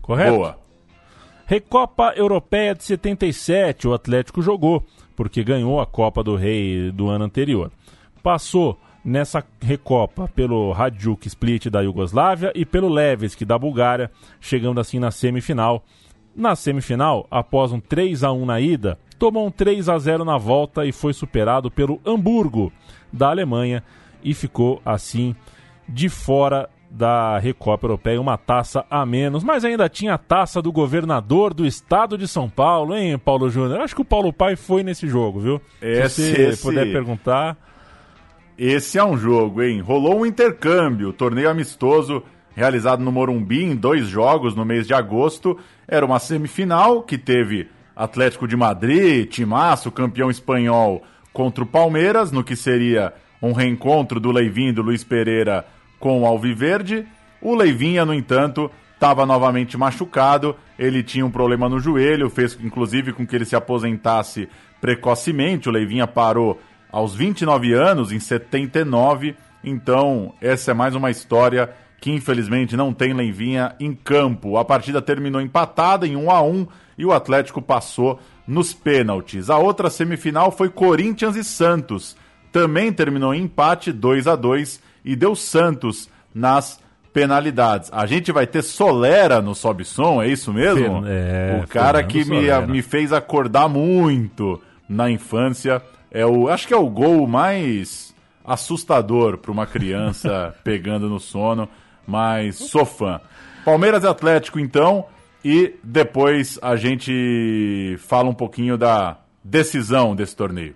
[0.00, 0.36] correto?
[0.36, 0.62] Boa.
[1.46, 7.24] Recopa Europeia de 77, o Atlético jogou, porque ganhou a Copa do Rei do ano
[7.24, 7.70] anterior.
[8.22, 14.10] Passou nessa Recopa pelo Hajduk Split da Iugoslávia e pelo Levski da Bulgária,
[14.40, 15.84] chegando assim na semifinal.
[16.34, 20.38] Na semifinal, após um 3 a 1 na ida, tomou um 3 a 0 na
[20.38, 22.72] volta e foi superado pelo Hamburgo
[23.12, 23.82] da Alemanha
[24.24, 25.34] e ficou assim
[25.88, 30.70] de fora da Recopa Europeia, uma taça a menos, mas ainda tinha a taça do
[30.70, 33.80] governador do estado de São Paulo, hein, Paulo Júnior?
[33.80, 35.60] Acho que o Paulo Pai foi nesse jogo, viu?
[35.80, 36.62] Esse, Se você esse...
[36.62, 37.56] puder perguntar.
[38.58, 39.80] Esse é um jogo, hein?
[39.80, 42.22] Rolou um intercâmbio, torneio amistoso
[42.54, 45.58] realizado no Morumbi em dois jogos no mês de agosto.
[45.88, 52.44] Era uma semifinal que teve Atlético de Madrid, Timaço, campeão espanhol, contra o Palmeiras, no
[52.44, 55.64] que seria um reencontro do Leivinho e do Luiz Pereira
[56.02, 57.06] com o Alviverde.
[57.40, 63.12] O Leivinha, no entanto, estava novamente machucado, ele tinha um problema no joelho, fez inclusive
[63.12, 64.48] com que ele se aposentasse
[64.80, 65.68] precocemente.
[65.68, 69.36] O Leivinha parou aos 29 anos, em 79.
[69.62, 74.56] Então, essa é mais uma história que infelizmente não tem Leivinha em campo.
[74.56, 76.66] A partida terminou empatada em 1 a 1
[76.98, 79.50] e o Atlético passou nos pênaltis.
[79.50, 82.16] A outra semifinal foi Corinthians e Santos.
[82.50, 86.80] Também terminou em empate 2 a 2 e deu Santos nas
[87.12, 87.90] penalidades.
[87.92, 91.04] A gente vai ter Solera no Sobe Som, é isso mesmo?
[91.06, 95.82] É, o cara que me, me fez acordar muito na infância.
[96.10, 101.68] É o, acho que é o gol mais assustador para uma criança pegando no sono,
[102.06, 103.20] mas sou fã.
[103.64, 105.06] Palmeiras e Atlético, então,
[105.44, 110.74] e depois a gente fala um pouquinho da decisão desse torneio.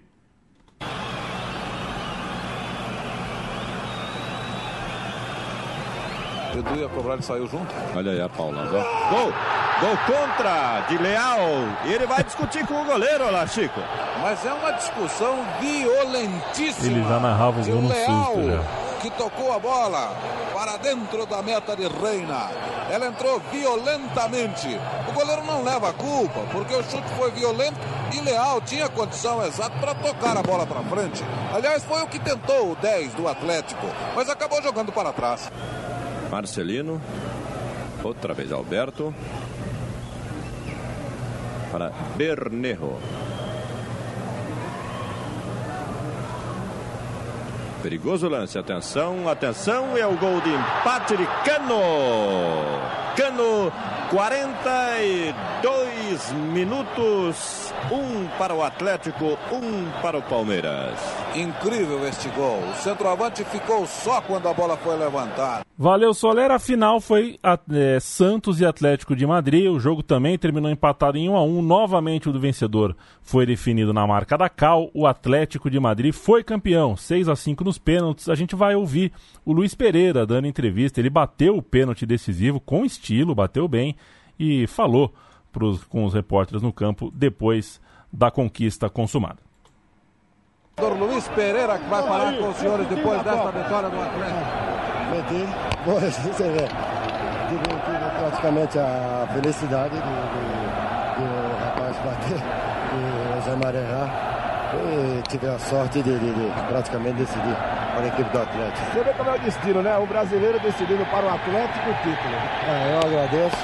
[6.66, 7.72] Edu ia cobrar, ele saiu junto.
[7.94, 8.66] Olha aí a Paula.
[8.66, 9.32] Gol!
[9.80, 11.40] Gol contra de Leal.
[11.84, 13.80] E ele vai discutir com o goleiro, olha lá, Chico.
[14.22, 16.86] Mas é uma discussão violentíssima.
[16.86, 18.62] Ele já narrava o de gol no Leal, susto já.
[19.00, 20.16] que tocou a bola
[20.54, 22.48] para dentro da meta de Reina.
[22.90, 24.80] Ela entrou violentamente.
[25.08, 27.78] O goleiro não leva a culpa, porque o chute foi violento
[28.14, 31.22] e Leal tinha condição exata para tocar a bola para frente.
[31.54, 35.50] Aliás, foi o que tentou o 10 do Atlético, mas acabou jogando para trás.
[36.30, 37.00] Marcelino.
[38.02, 39.14] Outra vez Alberto.
[41.70, 42.98] Para Bernejo.
[47.82, 51.78] Perigoso lance, atenção, atenção, é o gol de empate de Cano.
[53.14, 53.72] Cano,
[54.10, 60.98] 42 minutos, um para o Atlético, um para o Palmeiras.
[61.34, 62.60] Incrível este gol.
[62.70, 65.64] O centroavante ficou só quando a bola foi levantada.
[65.78, 66.54] Valeu, Solera.
[66.54, 67.38] A final foi
[67.70, 69.70] é, Santos e Atlético de Madrid.
[69.70, 73.92] O jogo também terminou empatado em 1 a 1 Novamente, o do vencedor foi definido
[73.92, 74.90] na marca da Cal.
[74.94, 78.28] O Atlético de Madrid foi campeão, 6 a 5 nos pênaltis.
[78.28, 79.12] A gente vai ouvir
[79.44, 81.00] o Luiz Pereira dando entrevista.
[81.00, 83.94] Ele bateu o pênalti decisivo com estilo, bateu bem
[84.38, 85.12] e falou
[85.56, 87.80] pros, com os repórteres no campo depois
[88.12, 89.38] da conquista consumada.
[90.78, 94.66] Luiz Pereira que vai falar com os senhores depois desta vitória do Atlético.
[96.36, 96.68] Você vê.
[97.48, 102.38] Tive, tive praticamente a felicidade do, do, do rapaz bater,
[102.90, 104.36] do José Maria.
[104.74, 107.56] E tive a sorte de, de- de praticamente decidir
[107.94, 108.86] para a equipe do Atlético.
[108.92, 109.96] Você vê como é o destino, né?
[109.96, 112.34] O brasileiro decidindo para o Atlético o título.
[112.68, 113.56] Ah, eu agradeço.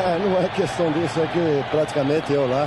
[0.00, 2.66] É, não é questão disso, é que praticamente eu lá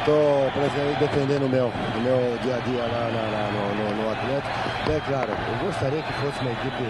[0.00, 0.50] estou
[0.98, 4.90] defendendo o meu, o meu dia a dia lá, lá, lá no, no, no Atlético.
[4.90, 6.84] É claro, eu gostaria que fosse uma equipe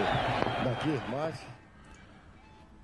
[0.64, 1.52] daqui, mas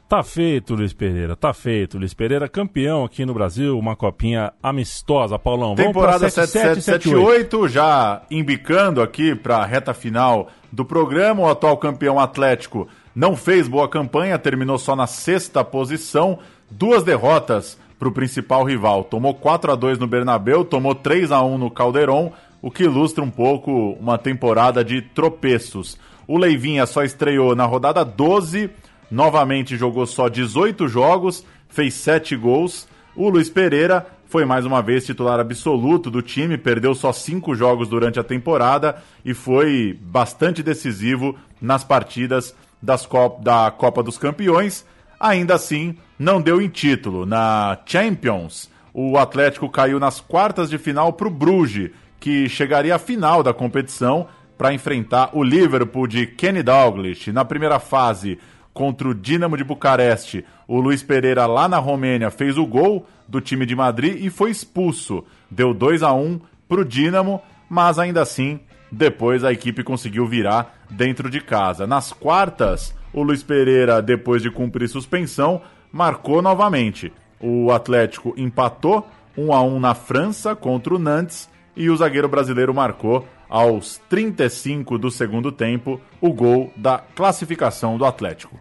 [0.09, 1.99] Tá feito, Luiz Pereira, tá feito.
[1.99, 5.76] Luiz Pereira, campeão aqui no Brasil, uma copinha amistosa, Paulão.
[5.76, 11.42] Vamos Temporada 7778, já embicando aqui para a reta final do programa.
[11.42, 16.38] O atual campeão Atlético não fez boa campanha, terminou só na sexta posição.
[16.70, 19.04] Duas derrotas para o principal rival.
[19.04, 23.24] Tomou 4 a 2 no Bernabéu, tomou 3 a 1 no Caldeirão, o que ilustra
[23.24, 25.98] um pouco uma temporada de tropeços.
[26.26, 28.70] O Leivinha só estreou na rodada 12
[29.10, 32.86] novamente jogou só 18 jogos, fez 7 gols.
[33.16, 37.88] O Luiz Pereira foi mais uma vez titular absoluto do time, perdeu só 5 jogos
[37.88, 43.08] durante a temporada e foi bastante decisivo nas partidas das
[43.40, 44.84] da Copa dos Campeões.
[45.18, 47.24] Ainda assim, não deu em título.
[47.24, 52.98] Na Champions, o Atlético caiu nas quartas de final para o Bruges, que chegaria à
[52.98, 57.30] final da competição para enfrentar o Liverpool de Kenny Dalglish.
[57.30, 58.38] Na primeira fase,
[58.74, 60.44] contra o Dinamo de Bucareste.
[60.66, 64.50] O Luiz Pereira, lá na Romênia, fez o gol do time de Madrid e foi
[64.50, 65.24] expulso.
[65.50, 68.60] Deu 2 a 1 para o Dinamo, mas ainda assim,
[68.90, 71.86] depois a equipe conseguiu virar dentro de casa.
[71.86, 75.60] Nas quartas, o Luiz Pereira, depois de cumprir suspensão,
[75.93, 77.12] marcou novamente.
[77.41, 82.74] O Atlético empatou 1 a 1 na França contra o Nantes e o zagueiro brasileiro
[82.74, 88.59] marcou aos 35 do segundo tempo o gol da classificação do Atlético.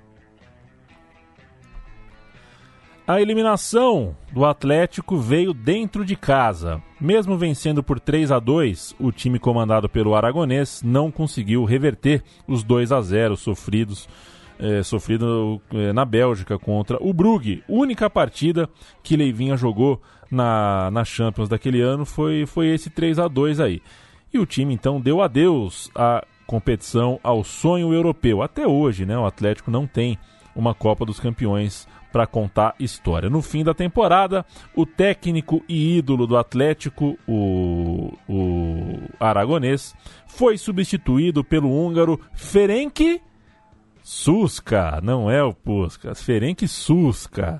[3.07, 6.83] A eliminação do Atlético veio dentro de casa.
[6.99, 12.63] Mesmo vencendo por 3 a 2, o time comandado pelo Aragonês não conseguiu reverter os
[12.63, 14.09] 2 a 0 sofridos
[14.59, 17.63] é, sofrido é, na Bélgica contra o Brugge.
[17.67, 18.69] Única partida
[19.03, 23.81] que Leivinha jogou na, na Champions daquele ano foi, foi esse 3 a 2 aí.
[24.33, 28.41] E o time então deu adeus à competição, ao sonho europeu.
[28.41, 30.17] Até hoje, né, o Atlético não tem
[30.55, 33.29] uma Copa dos Campeões para contar história.
[33.29, 34.45] No fim da temporada,
[34.75, 39.93] o técnico e ídolo do Atlético, o, o aragonês,
[40.25, 43.21] foi substituído pelo húngaro Ferenc
[44.09, 47.59] Suska, não é o Puskas, Ferenc Suska.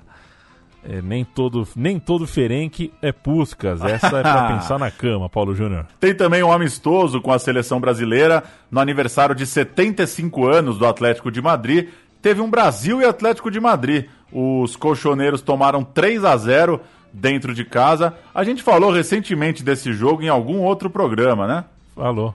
[0.82, 3.82] É, nem todo nem todo Ferenc é Puskas.
[3.84, 5.84] Essa é para pensar na cama, Paulo Júnior.
[6.00, 11.30] Tem também um amistoso com a seleção brasileira no aniversário de 75 anos do Atlético
[11.30, 11.90] de Madrid.
[12.22, 14.06] Teve um Brasil e Atlético de Madrid.
[14.32, 16.80] Os colchoneiros tomaram 3 a 0
[17.12, 18.14] dentro de casa.
[18.34, 21.64] A gente falou recentemente desse jogo em algum outro programa, né?
[21.94, 22.34] Falou.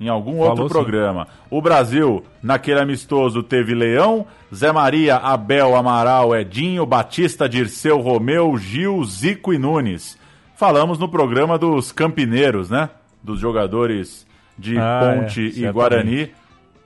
[0.00, 1.26] Em algum Falou outro programa.
[1.26, 1.30] Sim.
[1.50, 9.04] O Brasil, naquele amistoso, teve Leão, Zé Maria, Abel, Amaral, Edinho, Batista, Dirceu, Romeu, Gil,
[9.04, 10.18] Zico e Nunes.
[10.56, 12.88] Falamos no programa dos campineiros, né?
[13.22, 14.26] Dos jogadores
[14.58, 16.30] de ah, Ponte é, e Guarani.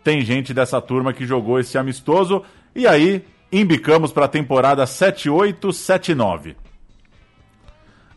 [0.02, 2.42] Tem gente dessa turma que jogou esse amistoso.
[2.74, 6.56] E aí, embicamos para a temporada 7-8-7-9.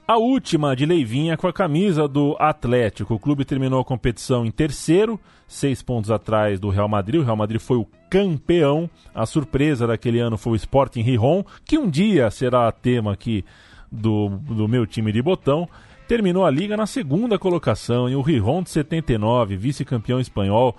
[0.07, 3.15] A última de Leivinha com a camisa do Atlético.
[3.15, 7.19] O clube terminou a competição em terceiro, seis pontos atrás do Real Madrid.
[7.19, 8.89] O Real Madrid foi o campeão.
[9.13, 13.43] A surpresa daquele ano foi o Sporting Rijon, que um dia será tema aqui
[13.91, 15.67] do, do meu time de botão.
[16.07, 20.77] Terminou a liga na segunda colocação e o Rijon de 79, vice-campeão espanhol.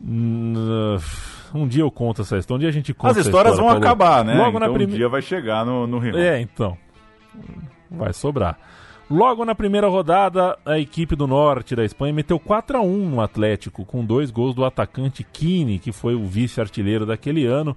[0.00, 2.58] Um dia eu conto essa história.
[2.58, 3.84] Um dia a gente conta As histórias história, vão Paulo.
[3.84, 4.34] acabar, né?
[4.36, 4.92] Logo então na prime...
[4.92, 6.18] um dia vai chegar no, no Rijon.
[6.18, 6.78] É, então
[7.90, 8.58] vai sobrar.
[9.08, 13.20] Logo na primeira rodada, a equipe do norte da Espanha meteu 4 a 1 no
[13.20, 17.76] Atlético, com dois gols do atacante Kine, que foi o vice-artilheiro daquele ano.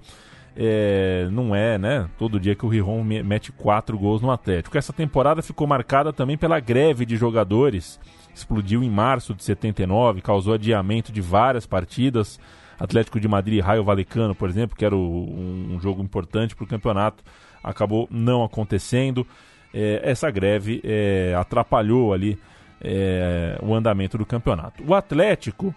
[0.56, 2.10] É, não é, né?
[2.18, 4.76] Todo dia que o Rijon mete quatro gols no Atlético.
[4.76, 8.00] Essa temporada ficou marcada também pela greve de jogadores.
[8.34, 12.40] Explodiu em março de 79, causou adiamento de várias partidas.
[12.76, 16.56] Atlético de Madrid e Raio Valecano, por exemplo, que era o, um, um jogo importante
[16.56, 17.22] para o campeonato,
[17.62, 19.24] acabou não acontecendo
[19.72, 22.38] é, essa greve é, atrapalhou ali
[22.80, 24.82] é, o andamento do campeonato.
[24.86, 25.74] O Atlético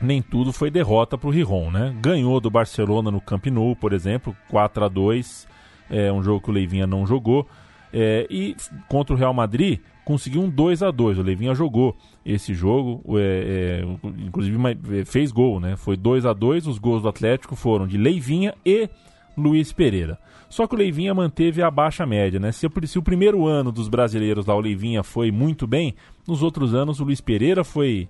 [0.00, 1.94] nem tudo foi derrota para o Rijon, né?
[2.00, 5.46] Ganhou do Barcelona no Camp Nou, por exemplo, 4 a 2
[5.90, 7.48] é um jogo que o Leivinha não jogou.
[7.92, 8.56] É, e
[8.88, 13.80] contra o Real Madrid conseguiu um 2 a 2 O Leivinha jogou esse jogo, é,
[13.80, 14.58] é, inclusive
[14.98, 15.76] é, fez gol, né?
[15.76, 18.88] Foi 2 a 2 Os gols do Atlético foram de Leivinha e
[19.36, 20.18] Luiz Pereira.
[20.48, 22.52] Só que o Leivinha manteve a baixa média, né?
[22.52, 25.94] Se, se o primeiro ano dos brasileiros da Leivinha foi muito bem,
[26.26, 28.08] nos outros anos o Luiz Pereira foi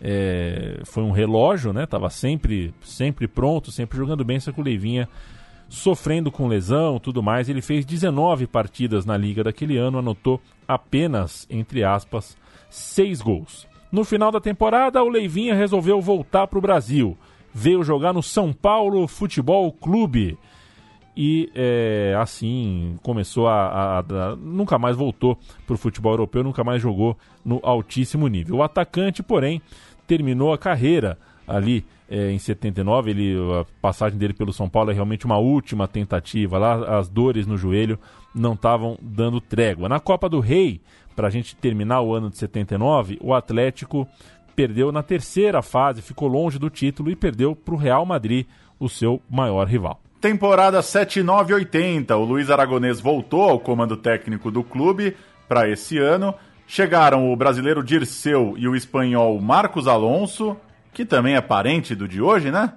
[0.00, 1.86] é, foi um relógio, né?
[1.86, 5.08] Tava sempre sempre pronto, sempre jogando bem, só que o Leivinha
[5.68, 7.48] sofrendo com lesão tudo mais.
[7.48, 12.36] Ele fez 19 partidas na liga daquele ano, anotou apenas, entre aspas,
[12.70, 13.66] 6 gols.
[13.90, 17.16] No final da temporada, o Leivinha resolveu voltar para o Brasil.
[17.54, 20.36] Veio jogar no São Paulo Futebol Clube.
[21.20, 26.62] E é, assim começou a, a, a, Nunca mais voltou para o futebol europeu, nunca
[26.62, 28.58] mais jogou no altíssimo nível.
[28.58, 29.60] O atacante, porém,
[30.06, 33.10] terminou a carreira ali é, em 79.
[33.10, 36.56] Ele, a passagem dele pelo São Paulo é realmente uma última tentativa.
[36.56, 37.98] Lá as dores no joelho
[38.32, 39.88] não estavam dando trégua.
[39.88, 40.80] Na Copa do Rei,
[41.16, 44.06] para a gente terminar o ano de 79, o Atlético
[44.54, 48.46] perdeu na terceira fase, ficou longe do título e perdeu para o Real Madrid,
[48.78, 50.00] o seu maior rival.
[50.20, 55.16] Temporada 79-80, o Luiz Aragonês voltou ao comando técnico do clube
[55.48, 56.34] para esse ano.
[56.66, 60.56] Chegaram o brasileiro Dirceu e o espanhol Marcos Alonso,
[60.92, 62.72] que também é parente do de hoje, né?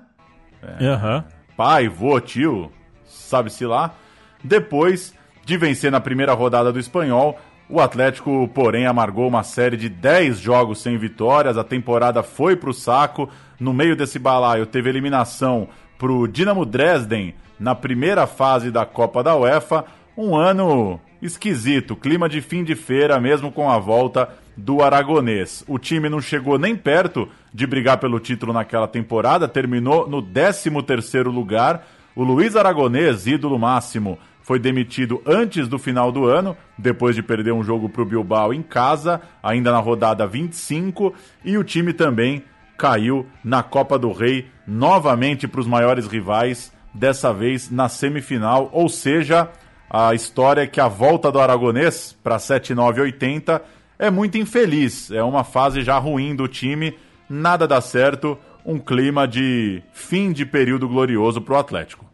[0.62, 0.92] É.
[0.92, 1.24] Uhum.
[1.58, 2.72] Pai, vô, tio,
[3.06, 3.96] sabe-se lá.
[4.44, 9.90] Depois de vencer na primeira rodada do espanhol, o Atlético, porém, amargou uma série de
[9.90, 11.58] 10 jogos sem vitórias.
[11.58, 13.28] A temporada foi para o saco.
[13.60, 15.68] No meio desse balaio, teve eliminação
[16.02, 19.86] para o Dinamo Dresden na primeira fase da Copa da UEFA.
[20.18, 24.28] Um ano esquisito, clima de fim de feira, mesmo com a volta
[24.58, 25.64] do Aragonês.
[25.68, 31.26] O time não chegou nem perto de brigar pelo título naquela temporada, terminou no 13º
[31.26, 31.86] lugar.
[32.16, 37.54] O Luiz Aragonês, ídolo máximo, foi demitido antes do final do ano, depois de perder
[37.54, 41.14] um jogo para o Bilbao em casa, ainda na rodada 25,
[41.46, 42.44] e o time também
[42.82, 48.90] caiu na Copa do Rei, novamente para os maiores rivais, dessa vez na semifinal, ou
[48.90, 49.48] seja,
[49.88, 53.62] a história é que a volta do Aragonês para 7-9-80
[54.00, 56.98] é muito infeliz, é uma fase já ruim do time,
[57.30, 62.10] nada dá certo, um clima de fim de período glorioso para o Atlético.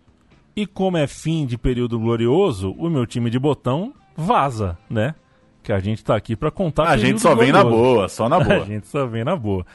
[0.53, 5.15] E como é fim de período glorioso, o meu time de botão vaza, né?
[5.63, 6.89] Que a gente tá aqui para contar.
[6.89, 7.53] A gente só glorioso.
[7.53, 8.63] vem na boa, só na boa.
[8.63, 9.65] a gente só vem na boa.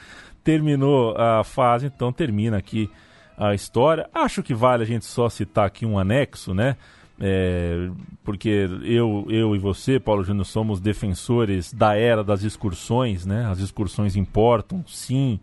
[0.44, 2.90] Terminou a fase, então termina aqui
[3.36, 4.08] a história.
[4.14, 6.76] Acho que vale a gente só citar aqui um anexo, né?
[7.20, 7.88] É,
[8.24, 13.46] porque eu, eu e você, Paulo Júnior, somos defensores da era das excursões, né?
[13.46, 15.38] As excursões importam, sim,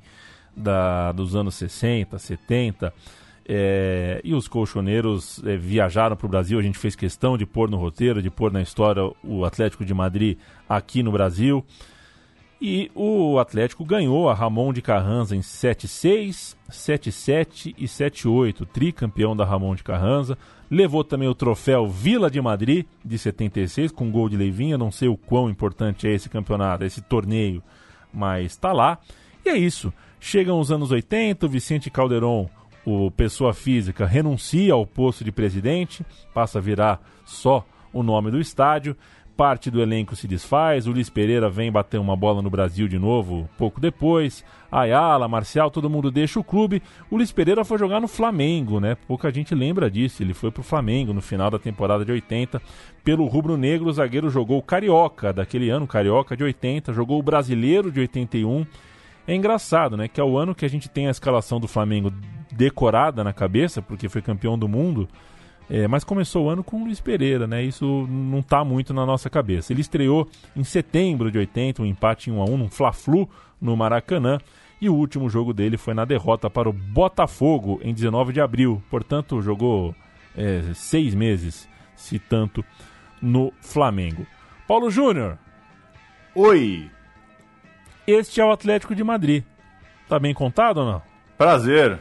[0.56, 2.94] da, dos anos 60, 70.
[3.48, 6.60] É, e os colchoneiros é, viajaram para o Brasil.
[6.60, 9.94] A gente fez questão de pôr no roteiro, de pôr na história o Atlético de
[9.94, 10.38] Madrid
[10.68, 11.66] aqui no Brasil.
[12.62, 19.46] E o Atlético ganhou a Ramon de Carranza em 7-6, 7-7 e 7-8, tricampeão da
[19.46, 20.38] Ramon de Carranza.
[20.70, 24.78] Levou também o troféu Vila de Madrid de 76 com gol de Leivinha.
[24.78, 27.64] Não sei o quão importante é esse campeonato, esse torneio,
[28.14, 29.00] mas está lá.
[29.46, 29.94] E é isso.
[30.20, 32.50] Chegam os anos 80, o Vicente Calderon
[32.86, 38.40] o pessoa física renuncia ao posto de presidente, passa a virar só o nome do
[38.40, 38.96] estádio,
[39.40, 43.00] parte do elenco se desfaz, o Luiz Pereira vem bater uma bola no Brasil de
[43.00, 46.84] novo pouco depois, Ayala, Marcial, todo mundo deixa o clube.
[47.10, 48.98] O Luiz Pereira foi jogar no Flamengo, né?
[49.08, 50.22] Pouca gente lembra disso.
[50.22, 52.62] Ele foi pro Flamengo no final da temporada de 80.
[53.02, 57.24] Pelo rubro negro, o zagueiro jogou o Carioca daquele ano, Carioca de 80, jogou o
[57.24, 58.68] Brasileiro de 81.
[59.26, 60.10] É engraçado, né?
[60.10, 62.12] Que é o ano que a gente tem a escalação do Flamengo
[62.52, 65.08] decorada na cabeça, porque foi campeão do mundo.
[65.70, 67.62] É, mas começou o ano com o Luiz Pereira, né?
[67.64, 69.72] Isso não está muito na nossa cabeça.
[69.72, 73.30] Ele estreou em setembro de 80, um empate em 1 a 1 num Fla-Flu
[73.62, 74.40] no Maracanã.
[74.82, 78.82] E o último jogo dele foi na derrota para o Botafogo em 19 de abril.
[78.90, 79.94] Portanto, jogou
[80.36, 82.66] é, seis meses, se tanto,
[83.22, 84.26] no Flamengo.
[84.68, 85.38] Paulo Júnior.
[86.34, 86.90] Oi.
[88.08, 89.44] Este é o Atlético de Madrid.
[90.08, 91.02] Tá bem contado ou não?
[91.38, 92.00] Prazer.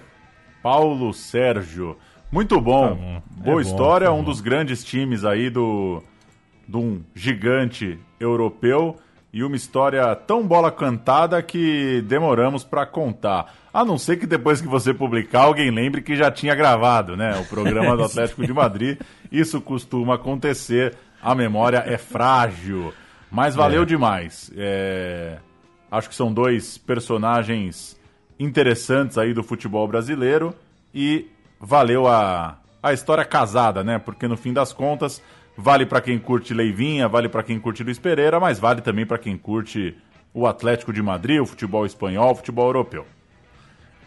[0.63, 1.99] Paulo Sérgio.
[2.31, 2.89] Muito bom.
[2.89, 3.23] Tá bom.
[3.45, 6.03] Boa é história, bom, tá um dos grandes times aí do
[6.67, 8.97] de um gigante europeu
[9.33, 13.55] e uma história tão bola cantada que demoramos para contar.
[13.73, 17.39] A não ser que depois que você publicar, alguém lembre que já tinha gravado, né?
[17.39, 18.99] O programa do Atlético de Madrid.
[19.31, 20.95] Isso costuma acontecer.
[21.23, 22.93] A memória é frágil.
[23.31, 23.87] Mas valeu é.
[23.87, 24.51] demais.
[24.57, 25.39] É...
[25.91, 27.99] Acho que são dois personagens
[28.39, 30.55] interessantes aí do futebol brasileiro
[30.95, 31.27] e
[31.61, 33.99] valeu a, a história casada, né?
[33.99, 35.23] Porque no fim das contas,
[35.57, 39.19] vale para quem curte Leivinha, vale para quem curte Luiz Pereira, mas vale também para
[39.19, 39.97] quem curte
[40.33, 43.05] o Atlético de Madrid, o futebol espanhol, o futebol europeu.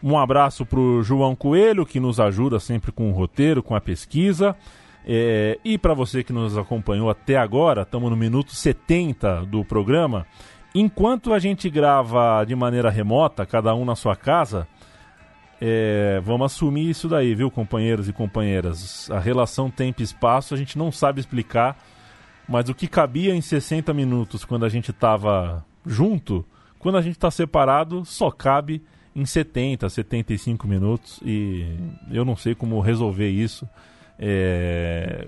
[0.03, 3.81] Um abraço para o João Coelho, que nos ajuda sempre com o roteiro, com a
[3.81, 4.55] pesquisa.
[5.05, 10.25] É, e para você que nos acompanhou até agora, estamos no minuto 70 do programa.
[10.73, 14.67] Enquanto a gente grava de maneira remota, cada um na sua casa,
[15.63, 19.11] É, vamos assumir isso daí, viu, companheiros e companheiras?
[19.11, 21.77] A relação tempo e espaço a gente não sabe explicar,
[22.49, 26.43] mas o que cabia em 60 minutos quando a gente estava junto,
[26.79, 28.81] quando a gente está separado, só cabe
[29.15, 31.77] em 70, 75 minutos e
[32.09, 33.69] eu não sei como resolver isso.
[34.23, 35.25] É...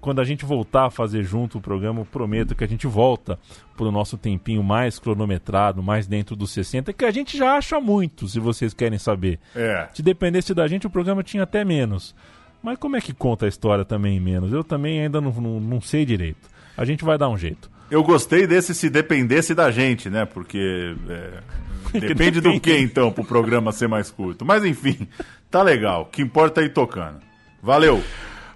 [0.00, 3.36] Quando a gente voltar a fazer junto o programa, eu prometo que a gente volta
[3.76, 7.80] para o nosso tempinho mais cronometrado, mais dentro dos 60, que a gente já acha
[7.80, 9.40] muito, se vocês querem saber.
[9.56, 9.88] É.
[9.92, 12.14] Se dependesse da gente, o programa tinha até menos.
[12.62, 14.52] Mas como é que conta a história também em menos?
[14.52, 16.48] Eu também ainda não, não, não sei direito.
[16.76, 17.68] A gente vai dar um jeito.
[17.90, 20.24] Eu gostei desse se dependesse da gente, né?
[20.24, 20.94] Porque.
[21.08, 24.44] É, depende do que então pro programa ser mais curto.
[24.44, 25.08] Mas enfim,
[25.50, 26.02] tá legal.
[26.02, 27.27] O que importa é ir tocando.
[27.62, 28.02] Valeu!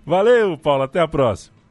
[0.05, 0.83] Valeu, Paulo.
[0.85, 1.62] Até a próxima.